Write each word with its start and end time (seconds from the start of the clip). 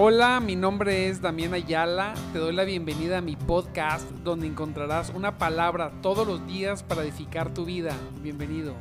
Hola, 0.00 0.38
mi 0.38 0.54
nombre 0.54 1.08
es 1.08 1.20
Damián 1.20 1.54
Ayala. 1.54 2.14
Te 2.32 2.38
doy 2.38 2.54
la 2.54 2.62
bienvenida 2.62 3.18
a 3.18 3.20
mi 3.20 3.34
podcast 3.34 4.08
donde 4.22 4.46
encontrarás 4.46 5.10
una 5.10 5.38
palabra 5.38 5.90
todos 6.02 6.24
los 6.24 6.46
días 6.46 6.84
para 6.84 7.02
edificar 7.02 7.52
tu 7.52 7.64
vida. 7.64 7.96
Bienvenido. 8.22 8.76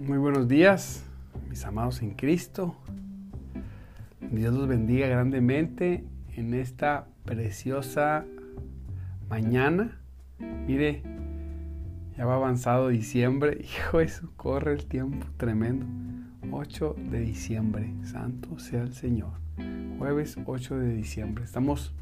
Muy 0.00 0.18
buenos 0.18 0.46
días, 0.46 1.04
mis 1.48 1.64
amados 1.64 2.00
en 2.00 2.12
Cristo. 2.12 2.76
Dios 4.20 4.54
los 4.54 4.68
bendiga 4.68 5.08
grandemente 5.08 6.04
en 6.36 6.54
esta 6.54 7.08
preciosa 7.24 8.24
mañana. 9.28 9.98
Mire, 10.38 11.02
ya 12.16 12.24
va 12.24 12.34
avanzado 12.34 12.88
diciembre. 12.88 13.58
Hijo, 13.64 14.00
eso 14.00 14.30
corre 14.36 14.72
el 14.72 14.86
tiempo 14.86 15.26
tremendo. 15.36 15.86
8 16.50 16.94
de 17.10 17.20
diciembre, 17.20 17.92
santo 18.04 18.58
sea 18.58 18.82
el 18.82 18.94
Señor. 18.94 19.32
Jueves 19.98 20.36
8 20.44 20.78
de 20.78 20.94
diciembre. 20.94 21.44
Estamos 21.44 21.92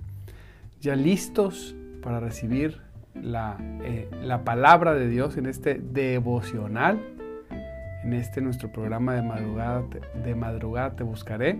ya 0.80 0.96
listos 0.96 1.74
para 2.02 2.20
recibir 2.20 2.80
la, 3.14 3.56
eh, 3.82 4.10
la 4.22 4.44
palabra 4.44 4.92
de 4.92 5.08
Dios 5.08 5.38
en 5.38 5.46
este 5.46 5.76
devocional 5.78 7.00
en 8.04 8.12
este 8.12 8.40
nuestro 8.42 8.70
programa 8.70 9.14
de 9.14 9.22
madrugada, 9.22 9.82
de 10.22 10.34
madrugada 10.34 10.94
te 10.94 11.02
buscaré. 11.02 11.58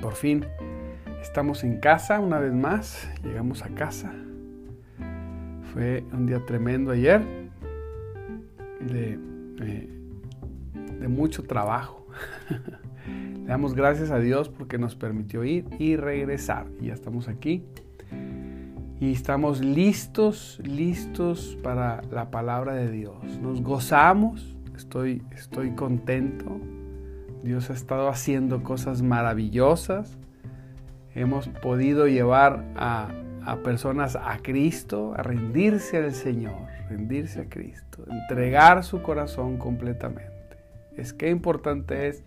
Por 0.00 0.14
fin 0.14 0.46
estamos 1.22 1.64
en 1.64 1.78
casa 1.78 2.20
una 2.20 2.38
vez 2.38 2.52
más, 2.52 3.08
llegamos 3.22 3.62
a 3.62 3.68
casa. 3.68 4.12
Fue 5.72 6.04
un 6.12 6.26
día 6.26 6.44
tremendo 6.44 6.90
ayer, 6.90 7.22
de, 8.80 9.18
eh, 9.62 11.08
mucho 11.08 11.44
trabajo. 11.44 12.06
Le 13.06 13.46
damos 13.46 13.74
gracias 13.74 14.10
a 14.10 14.18
Dios 14.18 14.48
porque 14.48 14.78
nos 14.78 14.94
permitió 14.94 15.44
ir 15.44 15.64
y 15.78 15.96
regresar. 15.96 16.66
Y 16.80 16.86
ya 16.86 16.94
estamos 16.94 17.28
aquí. 17.28 17.64
Y 19.00 19.12
estamos 19.12 19.60
listos, 19.60 20.60
listos 20.62 21.58
para 21.62 22.02
la 22.10 22.30
palabra 22.30 22.74
de 22.74 22.90
Dios. 22.90 23.38
Nos 23.40 23.62
gozamos 23.62 24.52
Estoy, 24.76 25.22
estoy 25.32 25.70
contento. 25.72 26.60
Dios 27.42 27.70
ha 27.70 27.72
estado 27.72 28.08
haciendo 28.08 28.62
cosas 28.62 29.02
maravillosas. 29.02 30.18
Hemos 31.14 31.48
podido 31.48 32.06
llevar 32.06 32.64
a, 32.76 33.08
a 33.44 33.56
personas 33.56 34.16
a 34.16 34.38
Cristo, 34.38 35.14
a 35.16 35.22
rendirse 35.22 35.98
al 35.98 36.12
Señor, 36.12 36.54
rendirse 36.88 37.42
a 37.42 37.48
Cristo, 37.48 38.04
entregar 38.08 38.84
su 38.84 39.02
corazón 39.02 39.58
completamente. 39.58 40.32
Es 40.96 41.12
que 41.12 41.30
importante 41.30 42.08
es 42.08 42.22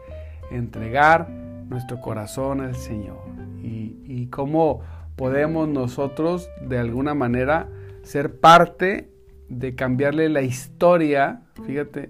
entregar 0.51 1.29
nuestro 1.29 2.01
corazón 2.01 2.61
al 2.61 2.75
Señor 2.75 3.23
y, 3.61 3.97
y 4.05 4.27
cómo 4.27 4.81
podemos 5.15 5.67
nosotros 5.67 6.49
de 6.61 6.77
alguna 6.77 7.13
manera 7.13 7.67
ser 8.03 8.39
parte 8.39 9.09
de 9.49 9.75
cambiarle 9.75 10.29
la 10.29 10.41
historia, 10.41 11.41
fíjate, 11.65 12.09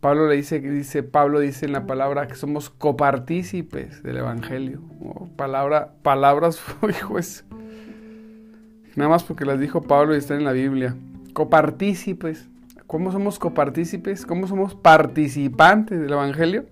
Pablo 0.00 0.28
le 0.28 0.36
dice, 0.36 0.60
dice, 0.60 1.02
Pablo 1.02 1.40
dice 1.40 1.66
en 1.66 1.72
la 1.72 1.86
palabra 1.86 2.28
que 2.28 2.36
somos 2.36 2.70
copartícipes 2.70 4.02
del 4.04 4.18
Evangelio. 4.18 4.80
palabra, 5.36 5.92
palabras, 6.02 6.62
hijo, 6.88 7.18
es, 7.18 7.44
nada 8.94 9.10
más 9.10 9.24
porque 9.24 9.44
las 9.44 9.58
dijo 9.58 9.82
Pablo 9.82 10.14
y 10.14 10.18
están 10.18 10.38
en 10.38 10.44
la 10.44 10.52
Biblia. 10.52 10.94
Copartícipes. 11.32 12.48
¿Cómo 12.86 13.10
somos 13.10 13.38
copartícipes? 13.38 14.24
¿Cómo 14.24 14.46
somos 14.46 14.74
participantes 14.74 16.00
del 16.00 16.12
Evangelio? 16.12 16.66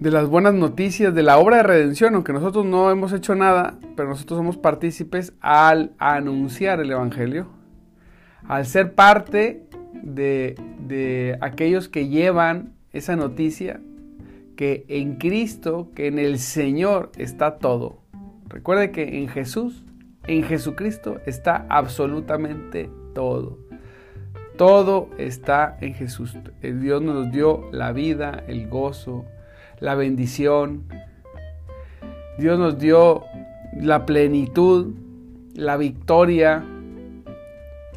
De 0.00 0.10
las 0.10 0.28
buenas 0.28 0.54
noticias, 0.54 1.14
de 1.14 1.22
la 1.22 1.38
obra 1.38 1.58
de 1.58 1.62
redención, 1.62 2.14
aunque 2.14 2.32
nosotros 2.32 2.66
no 2.66 2.90
hemos 2.90 3.12
hecho 3.12 3.34
nada, 3.34 3.78
pero 3.96 4.08
nosotros 4.08 4.36
somos 4.36 4.58
partícipes 4.58 5.32
al 5.40 5.92
anunciar 5.98 6.80
el 6.80 6.90
Evangelio, 6.90 7.46
al 8.46 8.66
ser 8.66 8.94
parte 8.94 9.66
de, 10.02 11.38
aquellos 11.40 11.88
que 11.88 12.08
llevan 12.08 12.74
esa 12.92 13.16
noticia 13.16 13.80
que 14.56 14.86
en 14.88 15.16
Cristo, 15.16 15.90
que 15.94 16.06
en 16.06 16.18
el 16.18 16.38
Señor 16.38 17.12
está 17.18 17.58
todo. 17.58 18.00
Recuerde 18.48 18.90
que 18.90 19.18
en 19.18 19.28
Jesús, 19.28 19.84
en 20.26 20.42
Jesucristo 20.44 21.18
está 21.26 21.66
absolutamente 21.68 22.88
todo. 23.14 23.58
Todo 24.56 25.10
está 25.18 25.76
en 25.80 25.92
Jesús. 25.94 26.36
Dios 26.62 27.02
nos 27.02 27.30
dio 27.30 27.68
la 27.72 27.92
vida, 27.92 28.42
el 28.48 28.68
gozo, 28.68 29.26
la 29.80 29.94
bendición. 29.94 30.84
Dios 32.38 32.58
nos 32.58 32.78
dio 32.78 33.24
la 33.78 34.06
plenitud, 34.06 34.94
la 35.54 35.76
victoria, 35.76 36.64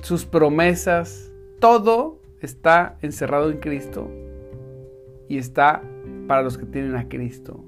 sus 0.02 0.26
promesas, 0.26 1.29
todo 1.60 2.20
está 2.42 2.98
encerrado 3.02 3.52
en 3.52 3.58
Cristo 3.58 4.10
y 5.28 5.38
está 5.38 5.82
para 6.28 6.42
los 6.42 6.58
que 6.58 6.66
tienen 6.66 6.96
a 6.96 7.08
Cristo. 7.08 7.64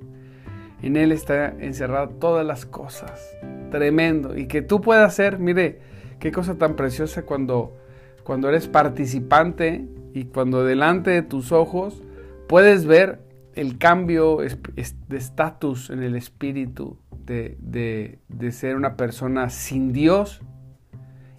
En 0.81 0.97
Él 0.97 1.11
está 1.11 1.49
encerrado 1.59 2.09
todas 2.09 2.45
las 2.45 2.65
cosas. 2.65 3.29
Tremendo. 3.69 4.37
Y 4.37 4.47
que 4.47 4.61
tú 4.61 4.81
puedas 4.81 5.13
ser, 5.13 5.39
mire, 5.39 5.79
qué 6.19 6.31
cosa 6.31 6.57
tan 6.57 6.75
preciosa 6.75 7.23
cuando, 7.23 7.77
cuando 8.23 8.49
eres 8.49 8.67
participante 8.67 9.87
y 10.13 10.25
cuando 10.25 10.65
delante 10.65 11.11
de 11.11 11.21
tus 11.21 11.51
ojos 11.51 12.01
puedes 12.47 12.85
ver 12.85 13.19
el 13.53 13.77
cambio 13.77 14.37
de 14.37 15.17
estatus 15.17 15.89
en 15.89 16.01
el 16.03 16.15
espíritu, 16.15 16.97
de, 17.25 18.19
de 18.27 18.51
ser 18.51 18.75
una 18.75 18.95
persona 18.95 19.49
sin 19.49 19.93
Dios 19.93 20.41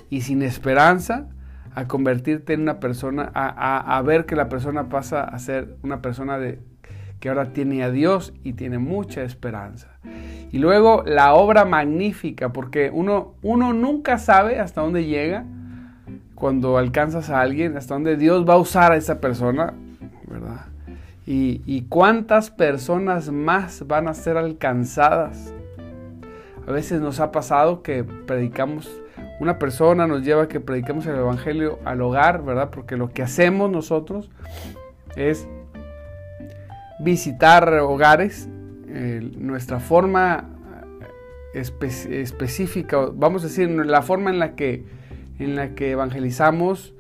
y 0.08 0.20
sin 0.22 0.42
esperanza 0.42 1.28
a 1.74 1.88
convertirte 1.88 2.52
en 2.52 2.62
una 2.62 2.80
persona, 2.80 3.30
a, 3.34 4.02
ver 4.02 4.26
que 4.26 4.36
la 4.36 4.48
persona 4.48 4.88
pasa 4.88 5.24
a 5.24 5.38
ser 5.38 5.76
una 5.82 6.02
persona 6.02 6.38
de, 6.38 6.58
que 7.18 7.28
ahora 7.28 7.52
tiene 7.52 7.82
a 7.82 7.90
Dios 7.90 8.34
y 8.44 8.52
tiene 8.52 8.78
mucha 8.78 9.22
esperanza. 9.22 9.88
Y 10.50 10.58
luego 10.58 11.02
la 11.06 11.34
obra 11.34 11.64
magnífica, 11.64 12.52
porque 12.52 12.90
uno, 12.92 13.34
uno 13.42 13.72
nunca 13.72 14.18
sabe 14.18 14.60
hasta 14.60 14.82
dónde 14.82 15.06
llega 15.06 15.44
cuando 16.34 16.76
alcanzas 16.76 17.30
a 17.30 17.40
alguien, 17.40 17.76
hasta 17.76 17.94
dónde 17.94 18.16
Dios 18.16 18.46
va 18.46 18.54
a 18.54 18.58
usar 18.58 18.92
a 18.92 18.96
esa 18.96 19.20
persona, 19.20 19.72
¿verdad? 20.26 20.66
Y, 21.26 21.62
y 21.64 21.82
cuántas 21.82 22.50
personas 22.50 23.30
más 23.30 23.86
van 23.86 24.08
a 24.08 24.14
ser 24.14 24.36
alcanzadas. 24.36 25.54
A 26.66 26.70
veces 26.70 27.00
nos 27.00 27.18
ha 27.20 27.32
pasado 27.32 27.82
que 27.82 28.04
predicamos 28.04 29.01
una 29.42 29.58
persona 29.58 30.06
nos 30.06 30.22
lleva 30.22 30.44
a 30.44 30.48
que 30.48 30.60
prediquemos 30.60 31.04
el 31.06 31.16
Evangelio 31.16 31.80
al 31.84 32.00
hogar, 32.00 32.44
¿verdad? 32.44 32.70
Porque 32.70 32.96
lo 32.96 33.10
que 33.10 33.22
hacemos 33.22 33.72
nosotros 33.72 34.30
es 35.16 35.48
visitar 37.00 37.68
hogares, 37.80 38.48
nuestra 38.86 39.80
forma 39.80 40.48
específica, 41.54 43.08
vamos 43.12 43.42
a 43.42 43.48
decir, 43.48 43.68
la 43.68 44.02
forma 44.02 44.30
en 44.30 44.38
la 44.38 44.54
que, 44.54 44.84
en 45.40 45.56
la 45.56 45.74
que 45.74 45.90
evangelizamos 45.90 46.94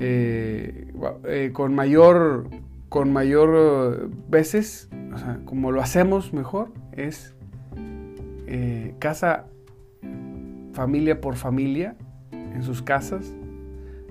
eh, 0.00 0.88
eh, 1.24 1.50
con 1.52 1.72
mayor, 1.72 2.48
con 2.88 3.12
mayor 3.12 4.10
veces, 4.28 4.88
o 5.14 5.18
sea, 5.18 5.38
como 5.44 5.70
lo 5.70 5.80
hacemos 5.80 6.32
mejor, 6.32 6.72
es 6.90 7.36
eh, 8.48 8.96
casa 8.98 9.46
familia 10.74 11.20
por 11.20 11.36
familia, 11.36 11.96
en 12.32 12.62
sus 12.62 12.82
casas, 12.82 13.32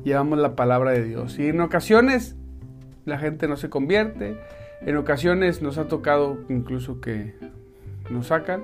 llevamos 0.03 0.39
la 0.39 0.55
palabra 0.55 0.91
de 0.91 1.03
Dios. 1.03 1.37
Y 1.37 1.47
en 1.47 1.61
ocasiones 1.61 2.35
la 3.05 3.17
gente 3.17 3.47
no 3.47 3.57
se 3.57 3.69
convierte, 3.69 4.37
en 4.81 4.97
ocasiones 4.97 5.61
nos 5.61 5.77
ha 5.77 5.87
tocado 5.87 6.39
incluso 6.49 7.01
que 7.01 7.35
nos 8.09 8.27
sacan, 8.27 8.63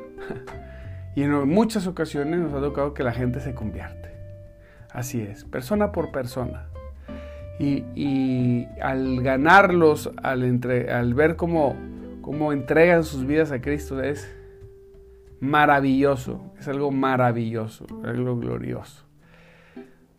y 1.16 1.24
en 1.24 1.32
muchas 1.48 1.88
ocasiones 1.88 2.40
nos 2.40 2.54
ha 2.54 2.62
tocado 2.62 2.94
que 2.94 3.04
la 3.04 3.12
gente 3.12 3.40
se 3.40 3.54
convierte. 3.54 4.10
Así 4.92 5.22
es, 5.22 5.44
persona 5.44 5.92
por 5.92 6.12
persona. 6.12 6.68
Y, 7.62 8.66
al 8.82 9.22
ganarlos, 9.22 10.12
al, 10.24 10.44
entre, 10.44 10.94
al 10.94 11.14
ver 11.14 11.36
cómo, 11.36 11.76
cómo 12.22 12.54
entregan 12.54 13.04
sus 13.04 13.26
vidas 13.26 13.52
a 13.52 13.60
Cristo, 13.60 14.02
es 14.02 14.34
maravilloso, 15.40 16.54
es 16.60 16.68
algo 16.68 16.92
maravilloso, 16.92 17.86
algo 18.04 18.38
glorioso. 18.38 19.06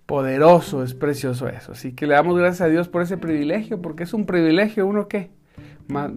Poderoso, 0.07 0.83
es 0.83 0.95
precioso 0.95 1.49
eso. 1.49 1.73
Así 1.73 1.93
que 1.93 2.07
le 2.07 2.15
damos 2.15 2.37
gracias 2.37 2.63
a 2.63 2.69
Dios 2.69 2.89
por 2.89 3.03
ese 3.03 3.17
privilegio, 3.17 3.81
porque 3.81 4.03
es 4.03 4.13
un 4.13 4.27
privilegio, 4.27 4.87
uno 4.87 5.09
que 5.09 5.31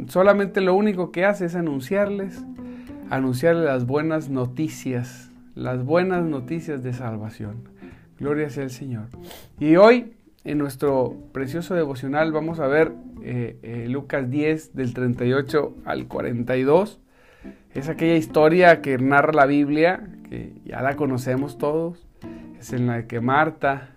solamente 0.08 0.62
lo 0.62 0.74
único 0.76 1.12
que 1.12 1.26
hace 1.26 1.46
es 1.46 1.56
anunciarles, 1.56 2.44
anunciarles 3.10 3.66
las 3.66 3.86
buenas 3.86 4.30
noticias 4.30 5.32
las 5.56 5.84
buenas 5.84 6.24
noticias 6.24 6.84
de 6.84 6.94
salvación. 6.94 7.70
Gloria 8.20 8.50
sea 8.50 8.64
el 8.64 8.70
Señor. 8.70 9.08
Y 9.60 9.76
hoy, 9.76 10.14
en 10.44 10.58
nuestro 10.58 11.16
precioso 11.32 11.76
devocional, 11.76 12.32
vamos 12.32 12.60
a 12.60 12.68
ver 12.68 12.94
eh, 13.24 13.58
eh, 13.64 13.88
Lucas 13.90 14.30
10 14.30 14.76
del 14.76 14.94
38 14.94 15.76
al 15.86 16.08
42. 16.08 17.00
Es 17.74 17.90
aquella 17.90 18.16
historia 18.16 18.81
que 18.81 19.00
narra 19.00 19.34
la 19.34 19.46
Biblia, 19.48 20.02
que 20.30 20.54
ya 20.64 20.81
la 20.84 20.96
conocemos 20.96 21.58
todos. 21.58 22.06
Es 22.60 22.72
en 22.72 22.86
la 22.86 23.08
que 23.08 23.20
Marta 23.20 23.90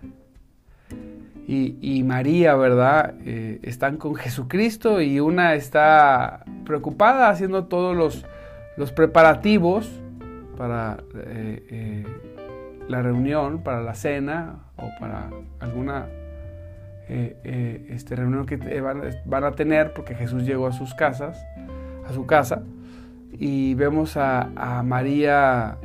y, 1.47 2.03
María, 2.03 2.55
¿verdad? 2.55 3.13
Eh, 3.23 3.59
están 3.61 3.97
con 3.97 4.15
Jesucristo 4.15 4.99
y 4.99 5.19
una 5.19 5.53
está 5.53 6.43
preocupada 6.65 7.29
haciendo 7.29 7.65
todos 7.65 7.95
los, 7.95 8.25
los 8.75 8.91
preparativos 8.91 9.89
para 10.57 10.97
eh, 11.15 11.65
eh, 11.69 12.05
la 12.89 13.01
reunión, 13.01 13.63
para 13.63 13.81
la 13.81 13.93
cena 13.93 14.65
o 14.75 14.89
para 14.99 15.29
alguna 15.59 16.07
este, 17.07 18.17
reunión 18.17 18.45
que 18.45 18.57
van, 18.81 19.43
a 19.45 19.51
tener 19.51 19.93
porque 19.93 20.13
Jesús 20.15 20.43
llegó 20.43 20.67
a 20.67 20.73
sus 20.73 20.93
casas, 20.93 21.41
a 22.05 22.11
su 22.11 22.25
casa 22.25 22.63
y 23.37 23.73
vemos 23.75 24.17
a, 24.17 24.81
María 24.83 25.77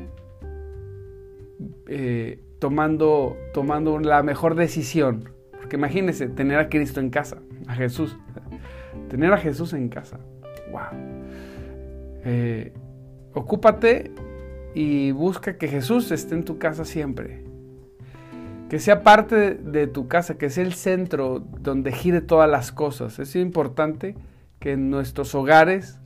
tomando, 2.59 3.37
tomando 3.53 3.99
la 3.99 4.23
mejor 4.23 4.55
decisión 4.55 5.33
porque 5.63 5.77
imagínense 5.77 6.29
tener 6.29 6.59
a 6.59 6.69
Cristo 6.69 6.99
en 6.99 7.09
casa, 7.09 7.39
a 7.69 7.75
Jesús. 7.75 8.19
Tener 9.09 9.33
a 9.33 9.37
Jesús 9.37 9.73
en 9.75 9.89
casa. 9.89 10.19
¡Wow! 10.73 10.99
Eh, 12.25 12.73
ocúpate 13.33 14.11
y 14.75 15.13
busca 15.13 15.57
que 15.59 15.69
Jesús 15.69 16.11
esté 16.11 16.35
en 16.35 16.45
tu 16.45 16.59
casa 16.59 16.85
siempre. 16.85 17.45
Que 18.69 18.81
sea 18.81 19.05
parte 19.05 19.55
de 19.55 19.87
tu 19.87 20.09
casa, 20.09 20.37
que 20.37 20.51
sea 20.51 20.65
el 20.65 20.73
centro 20.73 21.39
donde 21.39 21.93
gire 21.93 22.23
todas 22.23 22.51
las 22.51 22.73
cosas. 22.73 23.21
Es 23.21 23.37
importante 23.37 24.17
que 24.59 24.73
en 24.73 24.91
nuestros 24.91 25.33
hogares 25.37 26.01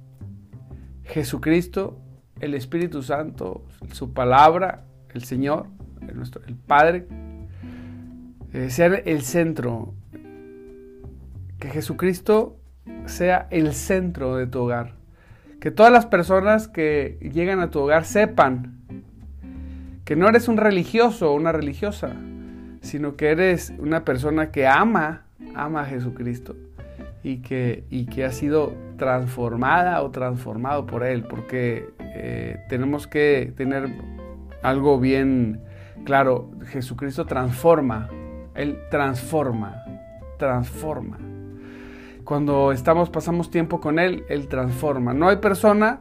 Jesucristo, 1.07 1.99
el 2.41 2.55
Espíritu 2.55 3.03
Santo, 3.03 3.65
su 3.93 4.13
palabra, 4.13 4.85
el 5.15 5.25
Señor, 5.25 5.67
el, 6.07 6.17
nuestro, 6.17 6.43
el 6.47 6.57
Padre, 6.57 7.07
eh, 8.53 8.71
sea 8.71 8.87
el 8.87 9.23
centro, 9.23 9.95
que 11.59 11.69
Jesucristo 11.69 12.59
sea 13.07 13.47
el 13.51 13.73
centro 13.73 14.37
de 14.37 14.47
tu 14.47 14.61
hogar. 14.61 14.95
Que 15.61 15.71
todas 15.71 15.93
las 15.93 16.07
personas 16.07 16.69
que 16.69 17.19
llegan 17.33 17.61
a 17.61 17.71
tu 17.71 17.81
hogar 17.81 18.05
sepan 18.05 18.83
que 20.05 20.17
no 20.17 20.29
eres 20.29 20.49
un 20.49 20.59
religioso 20.59 21.33
o 21.33 21.35
una 21.35 21.53
religiosa, 21.53 22.15
sino 22.83 23.17
que 23.17 23.31
eres 23.31 23.73
una 23.79 24.05
persona 24.05 24.53
que 24.53 24.67
ama, 24.67 25.25
ama 25.55 25.83
a 25.83 25.87
Jesucristo 25.87 26.55
y 27.23 27.39
que, 27.39 27.85
y 27.91 28.07
que 28.07 28.25
ha 28.25 28.31
sido 28.31 28.73
transformada 28.97 30.03
o 30.03 30.11
transformado 30.11 30.87
por 30.87 31.05
Él, 31.05 31.25
porque 31.25 31.89
eh, 32.01 32.59
tenemos 32.69 33.07
que 33.07 33.53
tener 33.57 33.89
algo 34.63 34.99
bien 34.99 35.61
claro, 36.05 36.51
Jesucristo 36.67 37.27
transforma 37.27 38.09
él 38.57 38.79
transforma, 38.91 39.85
transforma. 40.39 41.19
Cuando 42.25 42.73
estamos, 42.73 43.11
pasamos 43.11 43.51
tiempo 43.51 43.81
con 43.81 43.99
Él, 43.99 44.25
Él 44.29 44.49
transforma. 44.49 45.13
No 45.13 45.29
hay 45.29 45.37
persona 45.37 46.01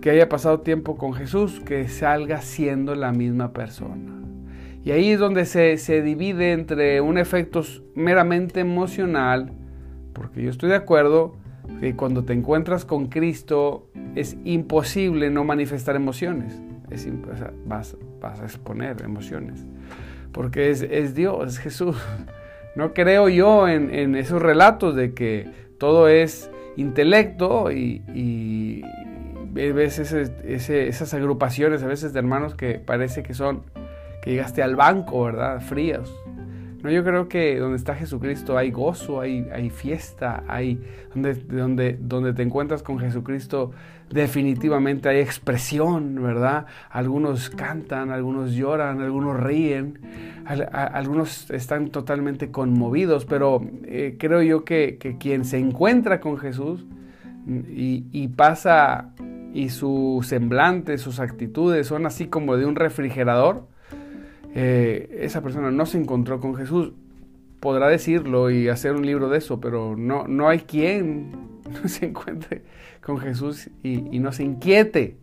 que 0.00 0.10
haya 0.10 0.28
pasado 0.28 0.60
tiempo 0.60 0.96
con 0.96 1.14
Jesús 1.14 1.60
que 1.60 1.88
salga 1.88 2.42
siendo 2.42 2.94
la 2.94 3.12
misma 3.12 3.52
persona. 3.52 4.12
Y 4.84 4.90
ahí 4.90 5.12
es 5.12 5.20
donde 5.20 5.44
se, 5.44 5.76
se 5.78 6.02
divide 6.02 6.52
entre 6.52 7.00
un 7.00 7.16
efecto 7.16 7.62
meramente 7.94 8.60
emocional, 8.60 9.52
porque 10.18 10.42
yo 10.42 10.50
estoy 10.50 10.68
de 10.68 10.76
acuerdo 10.76 11.36
que 11.80 11.96
cuando 11.96 12.24
te 12.24 12.32
encuentras 12.32 12.84
con 12.84 13.06
Cristo 13.06 13.88
es 14.14 14.36
imposible 14.44 15.30
no 15.30 15.44
manifestar 15.44 15.96
emociones. 15.96 16.60
Es, 16.90 17.06
vas, 17.66 17.96
vas 18.20 18.40
a 18.40 18.44
exponer 18.44 19.02
emociones 19.02 19.66
porque 20.32 20.70
es, 20.70 21.14
Dios, 21.14 21.54
es 21.54 21.58
Jesús. 21.58 21.96
No 22.76 22.94
creo 22.94 23.28
yo 23.28 23.66
en, 23.66 24.14
esos 24.14 24.40
relatos 24.40 24.94
de 24.94 25.12
que 25.12 25.50
todo 25.78 26.06
es 26.06 26.48
intelecto 26.76 27.72
y, 27.72 28.84
ves 29.50 29.98
esas 29.98 31.14
agrupaciones 31.14 31.82
a 31.82 31.88
veces 31.88 32.12
de 32.12 32.20
hermanos 32.20 32.54
que 32.54 32.74
parece 32.78 33.24
que 33.24 33.34
son, 33.34 33.64
que 34.22 34.30
llegaste 34.30 34.62
al 34.62 34.76
banco, 34.76 35.24
¿verdad? 35.24 35.60
Fríos. 35.60 36.14
No, 36.82 36.90
yo 36.90 37.02
creo 37.02 37.28
que 37.28 37.58
donde 37.58 37.76
está 37.76 37.94
Jesucristo 37.94 38.56
hay 38.56 38.70
gozo, 38.70 39.20
hay, 39.20 39.70
fiesta, 39.70 40.44
hay 40.46 40.80
donde, 41.12 41.34
donde, 41.34 41.98
donde 42.00 42.32
te 42.32 42.42
encuentras 42.42 42.82
con 42.82 42.98
Jesucristo 42.98 43.72
definitivamente 44.10 45.08
hay 45.08 45.18
expresión, 45.18 46.22
¿verdad? 46.22 46.66
Algunos 46.90 47.50
cantan, 47.50 48.10
algunos 48.10 48.52
lloran, 48.52 49.00
algunos 49.00 49.38
ríen, 49.38 49.98
algunos 50.46 51.50
están 51.50 51.88
totalmente 51.88 52.50
conmovidos, 52.50 53.24
pero 53.26 53.60
eh, 53.84 54.16
creo 54.18 54.42
yo 54.42 54.64
que, 54.64 54.98
quien 55.20 55.44
se 55.44 55.58
encuentra 55.58 56.20
con 56.20 56.38
Jesús 56.38 56.86
y, 57.46 58.28
pasa 58.28 59.12
y 59.52 59.70
su 59.70 60.20
semblante, 60.24 60.98
sus 60.98 61.20
actitudes 61.20 61.86
son 61.86 62.06
así 62.06 62.26
como 62.26 62.56
de 62.56 62.66
un 62.66 62.76
refrigerador, 62.76 63.66
eh, 64.54 65.18
esa 65.20 65.42
persona 65.42 65.70
no 65.70 65.86
se 65.86 65.98
encontró 65.98 66.40
con 66.40 66.54
Jesús. 66.56 66.92
Podrá 67.60 67.88
decirlo 67.88 68.50
y 68.50 68.68
hacer 68.68 68.94
un 68.94 69.04
libro 69.04 69.28
de 69.28 69.38
eso, 69.38 69.60
pero 69.60 69.96
no, 69.96 70.28
no 70.28 70.48
hay 70.48 70.60
quien 70.60 71.32
no 71.82 71.88
se 71.88 72.06
encuentre 72.06 72.62
con 73.02 73.18
Jesús 73.18 73.70
y, 73.82 74.18
no 74.18 74.32
se 74.32 74.44
inquiete. 74.44 75.16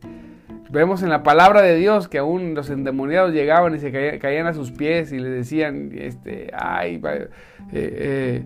Vemos 0.72 1.04
en 1.04 1.10
la 1.10 1.24
palabra 1.24 1.62
de 1.62 1.75
Dios 1.75 2.07
que 2.07 2.18
aún 2.18 2.56
los 2.56 2.69
endemoniados 2.69 3.31
llegaban 3.31 3.75
y 3.75 3.80
se 3.80 3.92
caían, 4.19 4.48
a 4.48 4.54
sus 4.54 4.72
pies 4.72 5.12
y 5.12 5.19
le 5.19 5.30
decían, 5.30 5.92
este, 5.94 6.50
ay, 6.54 7.01
eh, 7.72 8.44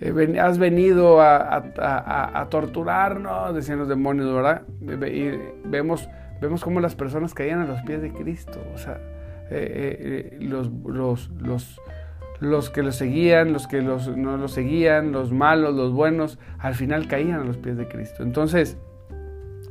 eh, 0.00 0.38
has 0.40 0.58
venido 0.58 1.22
a, 1.22 2.46
torturarnos, 2.50 3.54
decían 3.54 3.78
los 3.78 3.88
demonios, 3.88 4.32
¿verdad? 4.32 4.62
Y 4.80 5.30
vemos, 5.64 6.08
vemos 6.40 6.62
cómo 6.62 6.80
las 6.80 6.94
personas 6.94 7.32
caían 7.32 7.60
a 7.60 7.66
los 7.66 7.80
pies 7.82 8.02
de 8.02 8.12
Cristo, 8.12 8.60
o 8.74 8.78
sea, 8.78 9.00
los, 10.40 10.70
los, 10.84 11.30
los 11.40 11.80
los 12.42 12.70
que 12.70 12.82
los 12.82 12.96
seguían, 12.96 13.52
los 13.52 13.68
que 13.68 13.82
los, 13.82 14.08
no 14.16 14.36
los 14.36 14.50
seguían, 14.50 15.12
los 15.12 15.32
malos, 15.32 15.76
los 15.76 15.92
buenos, 15.92 16.40
al 16.58 16.74
final 16.74 17.06
caían 17.06 17.40
a 17.40 17.44
los 17.44 17.56
pies 17.56 17.76
de 17.76 17.86
Cristo. 17.86 18.24
Entonces, 18.24 18.76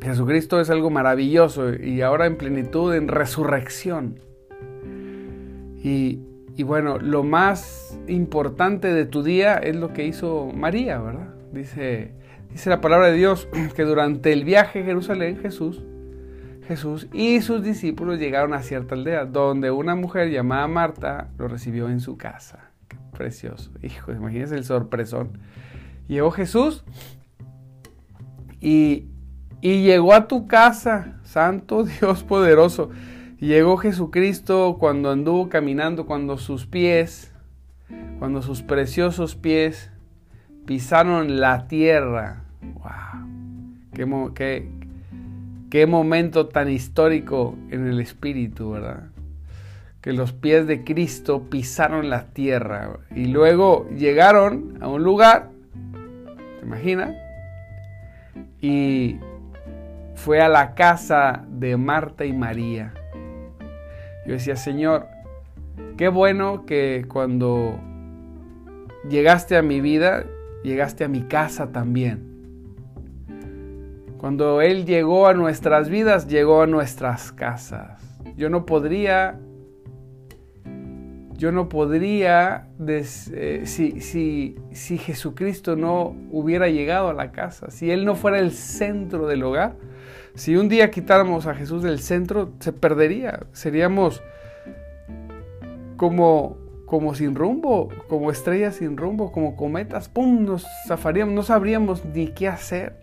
Jesucristo 0.02 0.60
es 0.62 0.70
algo 0.70 0.90
maravilloso 0.90 1.74
y 1.74 2.02
ahora 2.02 2.28
en 2.28 2.38
plenitud, 2.38 2.96
en 2.96 3.10
resurrección. 3.10 4.20
Y, 5.84 6.20
y 6.56 6.64
bueno, 6.64 6.98
lo 6.98 7.24
más 7.24 8.00
importante 8.08 8.94
de 8.94 9.06
tu 9.06 9.22
día 9.22 9.56
es 9.56 9.76
lo 9.76 9.92
que 9.92 10.06
hizo 10.06 10.50
María, 10.56 11.00
¿verdad? 11.00 11.34
Dice, 11.52 12.14
dice 12.52 12.70
la 12.70 12.80
palabra 12.80 13.08
de 13.08 13.18
Dios 13.18 13.50
que 13.76 13.84
durante 13.84 14.32
el 14.32 14.46
viaje 14.46 14.80
a 14.80 14.86
Jerusalén 14.86 15.40
Jesús 15.42 15.84
Jesús 16.68 17.08
y 17.12 17.41
sus 17.41 17.63
discípulos 17.63 18.20
llegaron 18.20 18.53
a 18.53 18.62
cierta 18.62 18.96
aldea 18.96 19.25
donde 19.25 19.72
una 19.72 19.96
mujer 19.96 20.30
llamada 20.30 20.68
Marta 20.68 21.30
lo 21.38 21.48
recibió 21.48 21.89
en 21.89 22.00
su 22.00 22.18
casa. 22.18 22.72
Qué 22.88 22.98
precioso. 23.15 23.72
Hijo, 23.82 24.12
imagínense 24.12 24.56
el 24.56 24.63
sorpresón. 24.63 25.39
Llegó 26.08 26.32
Jesús 26.32 26.84
y, 28.60 29.08
y 29.62 29.84
llegó 29.84 30.13
a 30.13 30.27
tu 30.27 30.48
casa, 30.48 31.20
Santo 31.24 31.84
Dios 32.00 32.24
poderoso. 32.24 32.91
Llegó 33.39 33.77
Jesucristo 33.77 34.77
cuando 34.80 35.10
anduvo 35.10 35.50
caminando, 35.50 36.06
cuando 36.06 36.38
sus 36.38 36.68
pies, 36.68 37.34
cuando 38.20 38.44
sus 38.44 38.62
preciosos 38.62 39.36
pies 39.36 39.91
pisaron 40.68 41.39
la 41.39 41.68
tierra. 41.68 42.44
¡Wow! 42.62 43.22
Qué, 43.94 44.06
qué, 44.36 44.81
Qué 45.72 45.88
momento 45.88 46.48
tan 46.48 46.70
histórico 46.70 47.56
en 47.70 47.88
el 47.88 48.01
espíritu, 48.01 48.72
¿verdad? 48.72 49.04
Que 50.01 50.12
los 50.12 50.34
pies 50.34 50.68
de 50.68 50.84
Cristo 50.84 51.48
pisaron 51.50 52.10
la 52.10 52.25
tierra 52.25 53.00
y 53.16 53.28
luego 53.28 53.88
llegaron 53.90 54.78
a 54.82 54.90
un 54.90 55.01
lugar, 55.01 55.50
¿se 56.60 56.66
imagina? 56.66 57.16
Y 58.60 59.16
fue 60.16 60.42
a 60.42 60.50
la 60.50 60.75
casa 60.75 61.46
de 61.48 61.78
Marta 61.78 62.25
y 62.25 62.34
María. 62.34 62.94
Yo 64.25 64.34
decía, 64.34 64.58
Señor, 64.58 65.08
qué 65.96 66.10
bueno 66.10 66.66
que 66.66 67.06
cuando 67.08 67.80
llegaste 69.10 69.56
a 69.56 69.62
mi 69.62 69.80
vida, 69.80 70.25
llegaste 70.66 71.06
a 71.06 71.08
mi 71.08 71.22
casa 71.22 71.72
también. 71.72 72.31
Cuando 74.22 74.62
Él 74.62 74.86
llegó 74.86 75.25
a 75.25 75.34
nuestras 75.34 75.90
vidas, 75.90 76.28
llegó 76.28 76.62
a 76.62 76.68
nuestras 76.68 77.32
casas. 77.32 78.00
Yo 78.38 78.51
no 78.51 78.68
podría 78.68 79.40
yo 81.40 81.51
no 81.51 81.70
podría, 81.70 82.68
eh, 82.88 83.62
si, 83.66 84.00
si, 84.00 84.56
si, 84.74 84.98
Jesucristo 85.00 85.75
no 85.75 86.16
hubiera 86.30 86.70
llegado 86.70 87.10
a 87.10 87.13
la 87.13 87.32
casa, 87.32 87.72
si 87.72 87.90
Él 87.90 88.06
no 88.06 88.13
fuera 88.13 88.38
el 88.38 88.51
centro 88.51 89.25
del 89.25 89.42
hogar, 89.42 89.75
si 90.36 90.56
un 90.56 90.70
día 90.70 90.92
quitáramos 90.92 91.48
a 91.48 91.56
Jesús 91.56 91.82
del 91.82 91.98
centro, 92.00 92.54
se 92.60 92.74
perdería. 92.74 93.48
Seríamos 93.54 94.22
como, 95.98 96.60
como 96.86 97.16
sin 97.16 97.34
rumbo, 97.34 97.90
como 98.08 98.30
estrellas 98.30 98.75
sin 98.75 98.98
rumbo, 98.98 99.32
como 99.32 99.56
cometas, 99.56 100.10
¡pum! 100.10 100.46
Nos 100.46 100.68
zafaríamos, 100.88 101.34
no 101.34 101.42
sabríamos 101.42 102.06
ni 102.06 102.28
qué 102.28 102.50
hacer. 102.50 103.00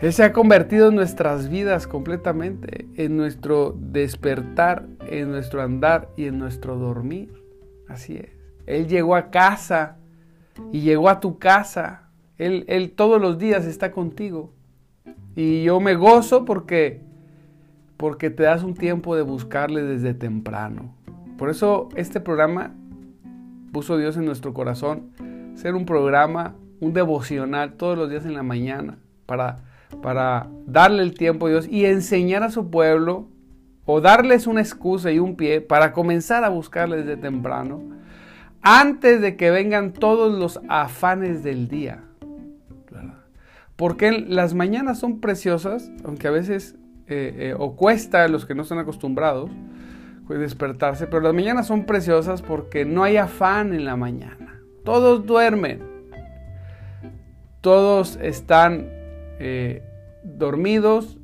Él 0.00 0.14
se 0.14 0.24
ha 0.24 0.32
convertido 0.32 0.88
en 0.88 0.94
nuestras 0.94 1.50
vidas 1.50 1.86
completamente, 1.86 2.88
en 2.96 3.18
nuestro 3.18 3.76
despertar, 3.78 4.86
en 5.06 5.30
nuestro 5.30 5.60
andar 5.60 6.08
y 6.16 6.24
en 6.24 6.38
nuestro 6.38 6.76
dormir. 6.76 7.30
Así 7.86 8.16
es. 8.16 8.30
Él 8.64 8.88
llegó 8.88 9.14
a 9.14 9.30
casa 9.30 9.98
y 10.72 10.80
llegó 10.80 11.10
a 11.10 11.20
tu 11.20 11.38
casa. 11.38 12.08
Él, 12.38 12.64
él 12.68 12.92
todos 12.92 13.20
los 13.20 13.38
días 13.38 13.66
está 13.66 13.92
contigo. 13.92 14.54
Y 15.36 15.64
yo 15.64 15.80
me 15.80 15.94
gozo 15.96 16.46
porque, 16.46 17.02
porque 17.98 18.30
te 18.30 18.44
das 18.44 18.62
un 18.62 18.72
tiempo 18.72 19.16
de 19.16 19.22
buscarle 19.22 19.82
desde 19.82 20.14
temprano. 20.14 20.94
Por 21.36 21.50
eso 21.50 21.90
este 21.94 22.20
programa 22.20 22.74
puso 23.70 23.98
Dios 23.98 24.16
en 24.16 24.24
nuestro 24.24 24.54
corazón, 24.54 25.10
ser 25.56 25.74
un 25.74 25.84
programa, 25.84 26.54
un 26.80 26.94
devocional 26.94 27.74
todos 27.74 27.98
los 27.98 28.08
días 28.08 28.24
en 28.24 28.32
la 28.32 28.42
mañana 28.42 28.98
para 29.26 29.69
para 30.02 30.48
darle 30.66 31.02
el 31.02 31.14
tiempo 31.14 31.46
a 31.46 31.50
Dios 31.50 31.68
y 31.68 31.84
enseñar 31.84 32.42
a 32.42 32.50
su 32.50 32.70
pueblo 32.70 33.28
o 33.84 34.00
darles 34.00 34.46
una 34.46 34.60
excusa 34.60 35.10
y 35.10 35.18
un 35.18 35.36
pie 35.36 35.60
para 35.60 35.92
comenzar 35.92 36.44
a 36.44 36.48
buscarle 36.48 36.98
desde 36.98 37.16
temprano 37.16 37.82
antes 38.62 39.20
de 39.20 39.36
que 39.36 39.50
vengan 39.50 39.92
todos 39.92 40.38
los 40.38 40.60
afanes 40.68 41.42
del 41.42 41.68
día. 41.68 42.04
Porque 43.76 44.12
las 44.12 44.52
mañanas 44.52 44.98
son 44.98 45.20
preciosas, 45.20 45.90
aunque 46.04 46.28
a 46.28 46.30
veces 46.30 46.76
eh, 47.06 47.34
eh, 47.38 47.54
o 47.58 47.76
cuesta 47.76 48.24
a 48.24 48.28
los 48.28 48.44
que 48.44 48.54
no 48.54 48.62
están 48.62 48.78
acostumbrados 48.78 49.50
pues, 50.26 50.38
despertarse, 50.38 51.08
pero 51.08 51.22
las 51.22 51.34
mañanas 51.34 51.66
son 51.66 51.86
preciosas 51.86 52.42
porque 52.42 52.84
no 52.84 53.02
hay 53.02 53.16
afán 53.16 53.72
en 53.72 53.84
la 53.84 53.96
mañana. 53.96 54.60
Todos 54.84 55.26
duermen. 55.26 55.82
Todos 57.62 58.16
están 58.22 58.99
eh, 59.40 59.82
dormidos, 60.22 61.18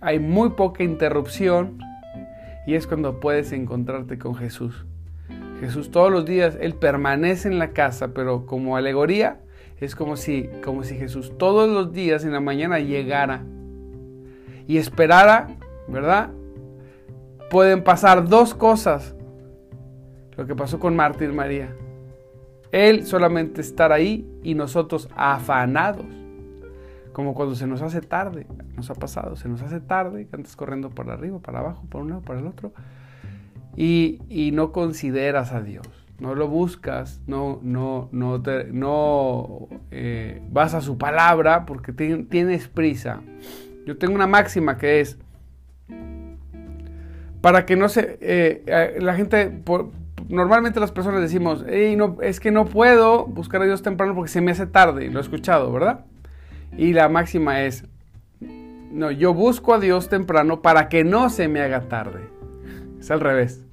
hay 0.00 0.18
muy 0.18 0.50
poca 0.50 0.82
interrupción 0.82 1.78
y 2.66 2.74
es 2.74 2.86
cuando 2.86 3.20
puedes 3.20 3.52
encontrarte 3.52 4.18
con 4.18 4.34
Jesús. 4.34 4.86
Jesús 5.60 5.90
todos 5.90 6.10
los 6.10 6.24
días, 6.24 6.56
Él 6.60 6.74
permanece 6.74 7.48
en 7.48 7.58
la 7.58 7.70
casa, 7.70 8.14
pero 8.14 8.46
como 8.46 8.76
alegoría 8.76 9.38
es 9.80 9.94
como 9.94 10.16
si, 10.16 10.48
como 10.64 10.82
si 10.82 10.96
Jesús 10.96 11.36
todos 11.38 11.68
los 11.68 11.92
días 11.92 12.24
en 12.24 12.32
la 12.32 12.40
mañana 12.40 12.78
llegara 12.78 13.42
y 14.66 14.78
esperara, 14.78 15.48
¿verdad? 15.88 16.30
Pueden 17.50 17.84
pasar 17.84 18.28
dos 18.28 18.54
cosas. 18.54 19.14
Lo 20.36 20.46
que 20.46 20.54
pasó 20.54 20.80
con 20.80 20.96
Marta 20.96 21.24
y 21.24 21.28
María. 21.28 21.76
Él 22.70 23.04
solamente 23.04 23.60
estar 23.60 23.92
ahí 23.92 24.26
y 24.42 24.54
nosotros 24.54 25.08
afanados 25.14 26.21
como 27.12 27.34
cuando 27.34 27.54
se 27.54 27.66
nos 27.66 27.82
hace 27.82 28.00
tarde, 28.00 28.46
nos 28.76 28.90
ha 28.90 28.94
pasado, 28.94 29.36
se 29.36 29.48
nos 29.48 29.62
hace 29.62 29.80
tarde, 29.80 30.26
que 30.26 30.36
andas 30.36 30.56
corriendo 30.56 30.90
por 30.90 31.10
arriba, 31.10 31.38
para 31.38 31.60
abajo, 31.60 31.84
por 31.88 32.02
un 32.02 32.10
lado, 32.10 32.22
por 32.22 32.36
el 32.36 32.46
otro, 32.46 32.72
y, 33.76 34.50
no 34.52 34.72
consideras 34.72 35.52
a 35.52 35.62
Dios, 35.62 35.86
no 36.18 36.34
lo 36.34 36.48
buscas, 36.48 37.20
no, 37.26 37.58
no, 37.62 38.08
no, 38.12 38.42
no 38.72 39.68
eh, 39.90 40.42
vas 40.50 40.74
a 40.74 40.80
su 40.80 40.98
palabra 40.98 41.64
porque 41.64 41.92
tienes 41.92 42.68
prisa. 42.68 43.20
Yo 43.86 43.96
tengo 43.98 44.14
una 44.14 44.26
máxima 44.26 44.76
que 44.76 45.00
es, 45.00 45.18
para 47.40 47.66
que 47.66 47.76
no 47.76 47.88
se, 47.88 48.18
eh, 48.20 48.62
eh, 48.66 48.98
la 49.00 49.14
gente, 49.14 49.62
normalmente 50.28 50.80
las 50.80 50.92
personas 50.92 51.20
decimos, 51.20 51.64
no, 51.96 52.18
es 52.20 52.40
que 52.40 52.50
no 52.50 52.66
puedo 52.66 53.26
buscar 53.26 53.62
a 53.62 53.64
Dios 53.64 53.82
temprano 53.82 54.14
porque 54.14 54.30
se 54.30 54.40
me 54.40 54.52
hace 54.52 54.66
tarde, 54.66 55.10
lo 55.10 55.18
he 55.18 55.22
escuchado, 55.22 55.72
¿verdad? 55.72 56.04
Y 56.76 56.92
la 56.92 57.08
máxima 57.08 57.62
es, 57.62 57.84
no, 58.40 59.10
yo 59.10 59.34
busco 59.34 59.74
a 59.74 59.80
Dios 59.80 60.08
temprano 60.08 60.62
para 60.62 60.88
que 60.88 61.04
no 61.04 61.30
se 61.30 61.48
me 61.48 61.60
haga 61.60 61.88
tarde. 61.88 62.20
Es 62.98 63.10
al 63.10 63.20
revés. 63.20 63.64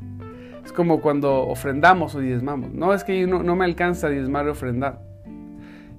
Es 0.64 0.74
como 0.74 1.02
cuando 1.02 1.48
ofrendamos 1.48 2.16
o 2.16 2.20
diezmamos. 2.20 2.74
No, 2.74 2.94
es 2.94 3.04
que 3.04 3.26
no, 3.28 3.44
no 3.44 3.56
me 3.56 3.66
alcanza 3.66 4.08
a 4.08 4.10
diezmar 4.10 4.46
y 4.46 4.50
ofrendar. 4.50 5.02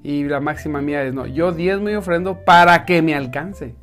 Y 0.03 0.25
la 0.25 0.41
máxima 0.41 0.81
mía 0.81 1.05
es, 1.05 1.13
no, 1.13 1.27
yo 1.27 1.53
diezmo 1.53 1.91
y 1.91 1.95
ofrendo 1.95 2.45
para 2.45 2.85
que 2.87 3.03
me 3.03 3.15
alcance. 3.15 3.75